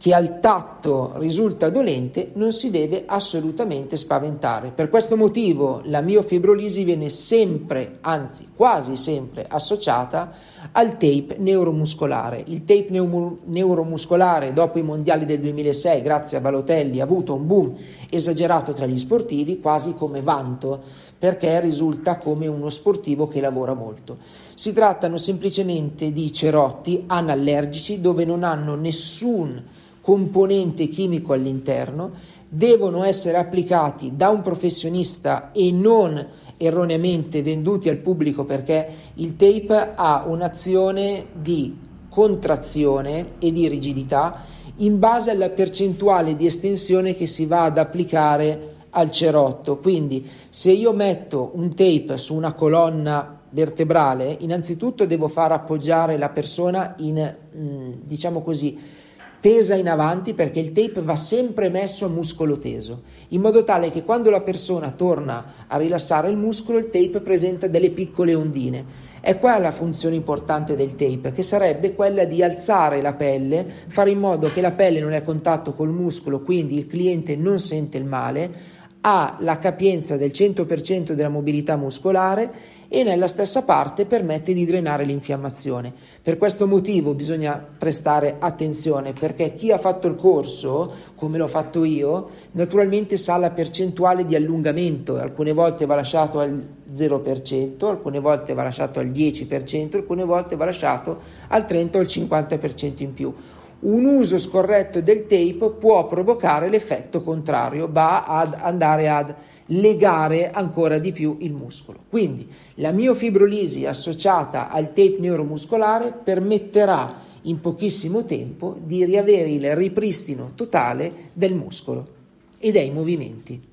che 0.00 0.14
al 0.14 0.40
tatto 0.40 1.12
risulta 1.16 1.68
dolente, 1.68 2.30
non 2.36 2.52
si 2.52 2.70
deve 2.70 3.04
assolutamente 3.04 3.98
spaventare. 3.98 4.72
Per 4.74 4.88
questo 4.88 5.14
motivo 5.14 5.82
la 5.84 6.00
miofibrolisi 6.00 6.84
viene 6.84 7.10
sempre, 7.10 7.98
anzi 8.00 8.48
quasi 8.56 8.96
sempre, 8.96 9.44
associata 9.46 10.32
al 10.72 10.92
tape 10.92 11.36
neuromuscolare. 11.38 12.42
Il 12.46 12.64
tape 12.64 12.86
neu- 12.88 13.40
neuromuscolare 13.44 14.54
dopo 14.54 14.78
i 14.78 14.82
mondiali 14.82 15.26
del 15.26 15.40
2006, 15.40 16.00
grazie 16.00 16.38
a 16.38 16.40
Balotelli, 16.40 17.00
ha 17.00 17.04
avuto 17.04 17.34
un 17.34 17.46
boom 17.46 17.74
esagerato 18.08 18.72
tra 18.72 18.86
gli 18.86 18.98
sportivi, 18.98 19.60
quasi 19.60 19.94
come 19.94 20.22
vanto, 20.22 20.82
perché 21.18 21.60
risulta 21.60 22.16
come 22.16 22.46
uno 22.46 22.70
sportivo 22.70 23.28
che 23.28 23.42
lavora 23.42 23.74
molto. 23.74 24.16
Si 24.54 24.72
trattano 24.72 25.18
semplicemente 25.18 26.10
di 26.10 26.32
cerotti 26.32 27.04
anallergici 27.06 28.00
dove 28.00 28.24
non 28.24 28.44
hanno 28.44 28.76
nessun 28.76 29.62
componente 30.10 30.88
chimico 30.88 31.34
all'interno, 31.34 32.10
devono 32.50 33.04
essere 33.04 33.36
applicati 33.36 34.16
da 34.16 34.30
un 34.30 34.42
professionista 34.42 35.52
e 35.52 35.70
non 35.70 36.26
erroneamente 36.56 37.42
venduti 37.42 37.88
al 37.88 37.98
pubblico 37.98 38.42
perché 38.42 38.88
il 39.14 39.36
tape 39.36 39.92
ha 39.94 40.24
un'azione 40.26 41.26
di 41.32 41.76
contrazione 42.08 43.34
e 43.38 43.52
di 43.52 43.68
rigidità 43.68 44.46
in 44.78 44.98
base 44.98 45.30
alla 45.30 45.50
percentuale 45.50 46.34
di 46.34 46.44
estensione 46.44 47.14
che 47.14 47.26
si 47.26 47.46
va 47.46 47.62
ad 47.62 47.78
applicare 47.78 48.78
al 48.90 49.12
cerotto. 49.12 49.78
Quindi 49.78 50.28
se 50.48 50.72
io 50.72 50.92
metto 50.92 51.52
un 51.54 51.72
tape 51.72 52.16
su 52.16 52.34
una 52.34 52.54
colonna 52.54 53.42
vertebrale, 53.50 54.38
innanzitutto 54.40 55.06
devo 55.06 55.28
far 55.28 55.52
appoggiare 55.52 56.18
la 56.18 56.30
persona 56.30 56.96
in, 56.98 57.36
mm, 57.56 57.92
diciamo 58.02 58.42
così, 58.42 58.98
tesa 59.40 59.74
in 59.74 59.88
avanti 59.88 60.34
perché 60.34 60.60
il 60.60 60.72
tape 60.72 61.00
va 61.00 61.16
sempre 61.16 61.70
messo 61.70 62.04
a 62.04 62.08
muscolo 62.08 62.58
teso, 62.58 63.02
in 63.28 63.40
modo 63.40 63.64
tale 63.64 63.90
che 63.90 64.04
quando 64.04 64.30
la 64.30 64.42
persona 64.42 64.90
torna 64.92 65.66
a 65.66 65.76
rilassare 65.78 66.28
il 66.28 66.36
muscolo 66.36 66.78
il 66.78 66.90
tape 66.90 67.20
presenta 67.20 67.66
delle 67.66 67.90
piccole 67.90 68.34
ondine. 68.34 69.08
È 69.20 69.38
qua 69.38 69.58
la 69.58 69.70
funzione 69.70 70.14
importante 70.14 70.76
del 70.76 70.94
tape, 70.94 71.32
che 71.32 71.42
sarebbe 71.42 71.94
quella 71.94 72.24
di 72.24 72.42
alzare 72.42 73.02
la 73.02 73.14
pelle, 73.14 73.66
fare 73.88 74.10
in 74.10 74.18
modo 74.18 74.50
che 74.52 74.60
la 74.60 74.72
pelle 74.72 75.00
non 75.00 75.12
è 75.12 75.16
a 75.16 75.22
contatto 75.22 75.74
col 75.74 75.90
muscolo, 75.90 76.40
quindi 76.40 76.78
il 76.78 76.86
cliente 76.86 77.36
non 77.36 77.58
sente 77.58 77.98
il 77.98 78.04
male, 78.04 78.78
ha 79.02 79.36
la 79.40 79.58
capienza 79.58 80.16
del 80.16 80.30
100% 80.30 81.12
della 81.12 81.28
mobilità 81.28 81.76
muscolare 81.76 82.78
e 82.92 83.04
nella 83.04 83.28
stessa 83.28 83.62
parte 83.62 84.04
permette 84.04 84.52
di 84.52 84.66
drenare 84.66 85.04
l'infiammazione. 85.04 85.92
Per 86.20 86.36
questo 86.36 86.66
motivo 86.66 87.14
bisogna 87.14 87.64
prestare 87.78 88.34
attenzione 88.40 89.12
perché 89.12 89.54
chi 89.54 89.70
ha 89.70 89.78
fatto 89.78 90.08
il 90.08 90.16
corso, 90.16 90.92
come 91.14 91.38
l'ho 91.38 91.46
fatto 91.46 91.84
io, 91.84 92.30
naturalmente 92.50 93.16
sa 93.16 93.36
la 93.36 93.52
percentuale 93.52 94.24
di 94.24 94.34
allungamento, 94.34 95.16
alcune 95.16 95.52
volte 95.52 95.86
va 95.86 95.94
lasciato 95.94 96.40
al 96.40 96.66
0%, 96.92 97.86
alcune 97.86 98.18
volte 98.18 98.54
va 98.54 98.64
lasciato 98.64 98.98
al 98.98 99.06
10%, 99.06 99.94
alcune 99.94 100.24
volte 100.24 100.56
va 100.56 100.64
lasciato 100.64 101.18
al 101.46 101.64
30 101.66 101.96
o 101.96 102.00
al 102.00 102.06
50% 102.08 103.02
in 103.02 103.12
più 103.12 103.32
un 103.80 104.04
uso 104.04 104.38
scorretto 104.38 105.00
del 105.00 105.26
tape 105.26 105.70
può 105.78 106.06
provocare 106.06 106.68
l'effetto 106.68 107.22
contrario, 107.22 107.88
va 107.90 108.24
ad 108.24 108.54
andare 108.60 109.08
ad 109.08 109.34
legare 109.70 110.50
ancora 110.50 110.98
di 110.98 111.12
più 111.12 111.36
il 111.40 111.52
muscolo. 111.52 112.00
Quindi 112.08 112.46
la 112.76 112.92
miofibrolisi 112.92 113.86
associata 113.86 114.70
al 114.70 114.88
tape 114.88 115.16
neuromuscolare 115.18 116.12
permetterà 116.12 117.28
in 117.42 117.60
pochissimo 117.60 118.24
tempo 118.24 118.76
di 118.82 119.04
riavere 119.04 119.50
il 119.50 119.74
ripristino 119.76 120.52
totale 120.54 121.30
del 121.32 121.54
muscolo 121.54 122.18
e 122.58 122.70
dei 122.70 122.90
movimenti. 122.90 123.69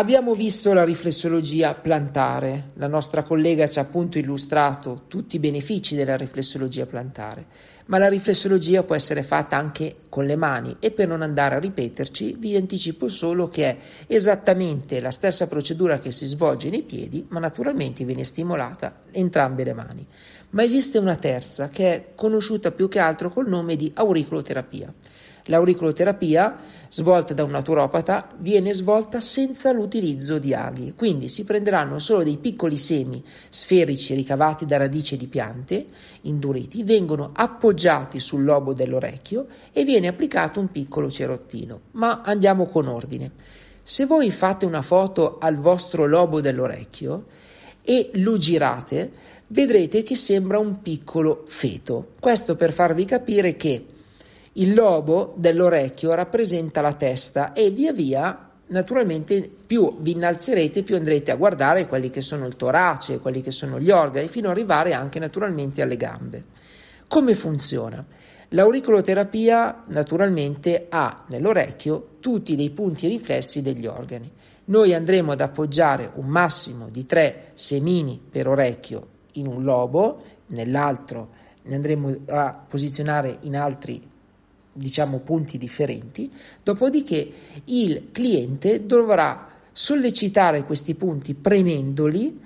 Abbiamo 0.00 0.34
visto 0.34 0.72
la 0.72 0.82
riflessologia 0.82 1.74
plantare, 1.74 2.70
la 2.76 2.86
nostra 2.86 3.22
collega 3.22 3.68
ci 3.68 3.80
ha 3.80 3.82
appunto 3.82 4.16
illustrato 4.16 5.02
tutti 5.08 5.36
i 5.36 5.38
benefici 5.38 5.94
della 5.94 6.16
riflessologia 6.16 6.86
plantare 6.86 7.46
ma 7.90 7.98
la 7.98 8.08
riflessologia 8.08 8.84
può 8.84 8.94
essere 8.94 9.24
fatta 9.24 9.56
anche 9.56 9.96
con 10.08 10.24
le 10.24 10.36
mani 10.36 10.76
e 10.78 10.92
per 10.92 11.08
non 11.08 11.22
andare 11.22 11.56
a 11.56 11.58
ripeterci 11.58 12.36
vi 12.38 12.54
anticipo 12.54 13.08
solo 13.08 13.48
che 13.48 13.66
è 13.66 13.76
esattamente 14.06 15.00
la 15.00 15.10
stessa 15.10 15.48
procedura 15.48 15.98
che 15.98 16.12
si 16.12 16.26
svolge 16.26 16.70
nei 16.70 16.82
piedi, 16.82 17.26
ma 17.28 17.40
naturalmente 17.40 18.04
viene 18.04 18.22
stimolata 18.22 19.02
entrambe 19.10 19.64
le 19.64 19.74
mani. 19.74 20.06
Ma 20.50 20.62
esiste 20.62 20.98
una 20.98 21.16
terza 21.16 21.66
che 21.66 21.92
è 21.92 22.06
conosciuta 22.14 22.70
più 22.70 22.88
che 22.88 23.00
altro 23.00 23.28
col 23.28 23.48
nome 23.48 23.74
di 23.74 23.90
auriculoterapia. 23.92 24.94
L'auriculoterapia, 25.44 26.56
svolta 26.88 27.34
da 27.34 27.44
un 27.44 27.50
naturopata, 27.50 28.28
viene 28.38 28.72
svolta 28.72 29.20
senza 29.20 29.72
l'utilizzo 29.72 30.38
di 30.38 30.54
aghi, 30.54 30.94
quindi 30.96 31.28
si 31.28 31.44
prenderanno 31.44 31.98
solo 31.98 32.22
dei 32.22 32.36
piccoli 32.36 32.76
semi 32.76 33.22
sferici 33.48 34.14
ricavati 34.14 34.66
da 34.66 34.76
radici 34.76 35.16
di 35.16 35.26
piante 35.26 35.86
induriti, 36.22 36.82
vengono 36.82 37.30
appoggiati 37.34 38.20
sul 38.20 38.44
lobo 38.44 38.74
dell'orecchio 38.74 39.46
e 39.72 39.84
viene 39.84 40.08
applicato 40.08 40.60
un 40.60 40.70
piccolo 40.70 41.10
cerottino. 41.10 41.80
Ma 41.92 42.22
andiamo 42.24 42.66
con 42.66 42.86
ordine. 42.86 43.30
Se 43.82 44.06
voi 44.06 44.30
fate 44.30 44.66
una 44.66 44.82
foto 44.82 45.38
al 45.38 45.58
vostro 45.58 46.06
lobo 46.06 46.40
dell'orecchio 46.40 47.24
e 47.82 48.10
lo 48.14 48.36
girate, 48.36 49.10
vedrete 49.48 50.02
che 50.02 50.14
sembra 50.14 50.58
un 50.58 50.80
piccolo 50.80 51.44
feto. 51.46 52.10
Questo 52.20 52.54
per 52.54 52.72
farvi 52.72 53.04
capire 53.04 53.56
che 53.56 53.84
il 54.54 54.74
lobo 54.74 55.34
dell'orecchio 55.36 56.12
rappresenta 56.14 56.80
la 56.80 56.94
testa 56.94 57.52
e 57.52 57.70
via 57.70 57.92
via 57.92 58.50
naturalmente 58.70 59.48
più 59.48 59.96
vi 60.00 60.12
innalzerete 60.12 60.82
più 60.82 60.96
andrete 60.96 61.30
a 61.30 61.36
guardare 61.36 61.86
quelli 61.86 62.10
che 62.10 62.20
sono 62.20 62.46
il 62.46 62.56
torace, 62.56 63.20
quelli 63.20 63.40
che 63.42 63.50
sono 63.50 63.78
gli 63.78 63.90
organi, 63.90 64.28
fino 64.28 64.48
ad 64.48 64.56
arrivare 64.56 64.92
anche 64.92 65.18
naturalmente 65.18 65.82
alle 65.82 65.96
gambe. 65.96 66.44
Come 67.06 67.34
funziona? 67.34 68.04
L'auriculoterapia 68.50 69.82
naturalmente 69.88 70.86
ha 70.88 71.24
nell'orecchio 71.28 72.16
tutti 72.20 72.56
dei 72.56 72.70
punti 72.70 73.06
riflessi 73.06 73.62
degli 73.62 73.86
organi. 73.86 74.30
Noi 74.66 74.94
andremo 74.94 75.32
ad 75.32 75.40
appoggiare 75.40 76.10
un 76.14 76.26
massimo 76.26 76.88
di 76.90 77.06
tre 77.06 77.50
semini 77.54 78.20
per 78.30 78.48
orecchio 78.48 79.06
in 79.34 79.46
un 79.46 79.62
lobo, 79.62 80.22
nell'altro 80.46 81.28
ne 81.62 81.74
andremo 81.74 82.16
a 82.28 82.64
posizionare 82.68 83.38
in 83.42 83.56
altri 83.56 84.09
diciamo 84.72 85.18
punti 85.18 85.58
differenti, 85.58 86.30
dopodiché 86.62 87.32
il 87.64 88.08
cliente 88.12 88.86
dovrà 88.86 89.48
sollecitare 89.72 90.64
questi 90.64 90.94
punti 90.94 91.34
premendoli 91.34 92.40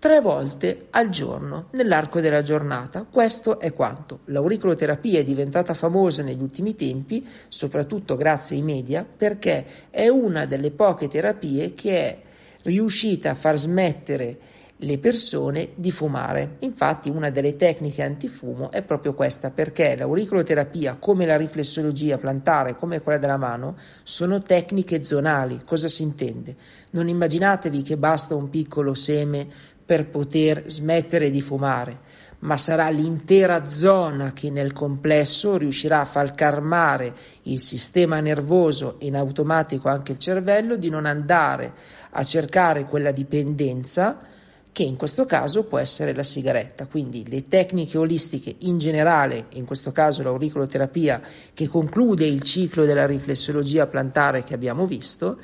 tre 0.00 0.20
volte 0.20 0.86
al 0.90 1.10
giorno 1.10 1.66
nell'arco 1.72 2.20
della 2.20 2.40
giornata. 2.42 3.04
Questo 3.04 3.60
è 3.60 3.72
quanto. 3.72 4.20
L'auriculoterapia 4.26 5.18
è 5.20 5.24
diventata 5.24 5.74
famosa 5.74 6.22
negli 6.22 6.40
ultimi 6.40 6.74
tempi, 6.74 7.26
soprattutto 7.48 8.16
grazie 8.16 8.56
ai 8.56 8.62
media, 8.62 9.04
perché 9.04 9.66
è 9.90 10.08
una 10.08 10.46
delle 10.46 10.70
poche 10.70 11.06
terapie 11.06 11.74
che 11.74 11.98
è 11.98 12.18
riuscita 12.62 13.30
a 13.30 13.34
far 13.34 13.58
smettere 13.58 14.38
le 14.80 14.98
persone 14.98 15.70
di 15.74 15.90
fumare. 15.90 16.56
Infatti 16.60 17.10
una 17.10 17.30
delle 17.30 17.56
tecniche 17.56 18.02
antifumo 18.02 18.70
è 18.70 18.82
proprio 18.82 19.14
questa 19.14 19.50
perché 19.50 19.96
l'auriculoterapia 19.96 20.96
come 20.96 21.26
la 21.26 21.36
riflessologia 21.36 22.18
plantare 22.18 22.76
come 22.76 23.00
quella 23.00 23.18
della 23.18 23.36
mano 23.36 23.76
sono 24.02 24.40
tecniche 24.40 25.04
zonali. 25.04 25.62
Cosa 25.64 25.88
si 25.88 26.02
intende? 26.02 26.56
Non 26.92 27.08
immaginatevi 27.08 27.82
che 27.82 27.96
basta 27.96 28.34
un 28.34 28.48
piccolo 28.48 28.94
seme 28.94 29.46
per 29.84 30.08
poter 30.08 30.64
smettere 30.66 31.30
di 31.30 31.40
fumare 31.40 32.08
ma 32.40 32.56
sarà 32.56 32.88
l'intera 32.88 33.66
zona 33.66 34.32
che 34.32 34.50
nel 34.50 34.72
complesso 34.72 35.58
riuscirà 35.58 36.00
a 36.00 36.06
far 36.06 36.34
calmare 36.34 37.12
il 37.42 37.60
sistema 37.60 38.20
nervoso 38.20 38.98
e 38.98 39.06
in 39.06 39.16
automatico 39.16 39.88
anche 39.88 40.12
il 40.12 40.18
cervello 40.18 40.76
di 40.76 40.88
non 40.88 41.04
andare 41.04 41.74
a 42.12 42.24
cercare 42.24 42.86
quella 42.86 43.10
dipendenza 43.10 44.28
che 44.72 44.82
in 44.82 44.96
questo 44.96 45.24
caso 45.24 45.64
può 45.64 45.78
essere 45.78 46.14
la 46.14 46.22
sigaretta. 46.22 46.86
Quindi 46.86 47.28
le 47.28 47.42
tecniche 47.42 47.98
olistiche 47.98 48.54
in 48.60 48.78
generale, 48.78 49.46
in 49.54 49.64
questo 49.64 49.92
caso 49.92 50.22
l'auriculoterapia 50.22 51.20
che 51.52 51.68
conclude 51.68 52.26
il 52.26 52.42
ciclo 52.42 52.84
della 52.84 53.06
riflessologia 53.06 53.86
plantare 53.86 54.44
che 54.44 54.54
abbiamo 54.54 54.86
visto, 54.86 55.38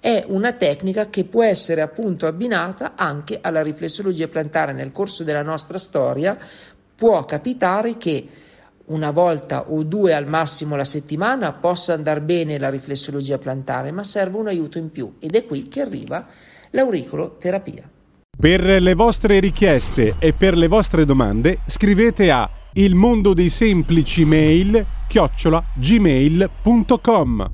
è 0.00 0.24
una 0.28 0.54
tecnica 0.54 1.10
che 1.10 1.24
può 1.24 1.44
essere 1.44 1.82
appunto 1.82 2.26
abbinata 2.26 2.94
anche 2.96 3.38
alla 3.42 3.62
riflessologia 3.62 4.28
plantare. 4.28 4.72
Nel 4.72 4.92
corso 4.92 5.24
della 5.24 5.42
nostra 5.42 5.76
storia 5.76 6.38
può 6.94 7.24
capitare 7.26 7.98
che 7.98 8.26
una 8.86 9.10
volta 9.10 9.70
o 9.70 9.84
due 9.84 10.14
al 10.14 10.26
massimo 10.26 10.74
la 10.74 10.84
settimana 10.84 11.52
possa 11.52 11.92
andare 11.92 12.22
bene 12.22 12.58
la 12.58 12.70
riflessologia 12.70 13.38
plantare, 13.38 13.92
ma 13.92 14.02
serve 14.02 14.38
un 14.38 14.48
aiuto 14.48 14.78
in 14.78 14.90
più 14.90 15.16
ed 15.20 15.36
è 15.36 15.44
qui 15.44 15.68
che 15.68 15.82
arriva 15.82 16.26
l'auriculoterapia. 16.70 17.88
Per 18.40 18.62
le 18.62 18.94
vostre 18.94 19.38
richieste 19.38 20.14
e 20.18 20.32
per 20.32 20.56
le 20.56 20.66
vostre 20.66 21.04
domande 21.04 21.58
scrivete 21.66 22.30
a 22.30 22.48
il 22.72 22.94
mondo 22.94 23.34
dei 23.34 23.50
semplici 23.50 24.24
mail 24.24 24.82
chiocciola 25.06 25.62
gmail.com 25.74 27.50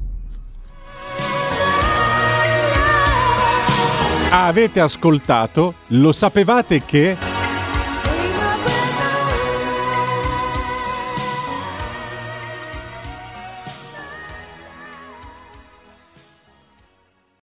Avete 4.31 4.79
ascoltato? 4.79 5.75
Lo 5.89 6.13
sapevate 6.13 6.85
che... 6.85 7.36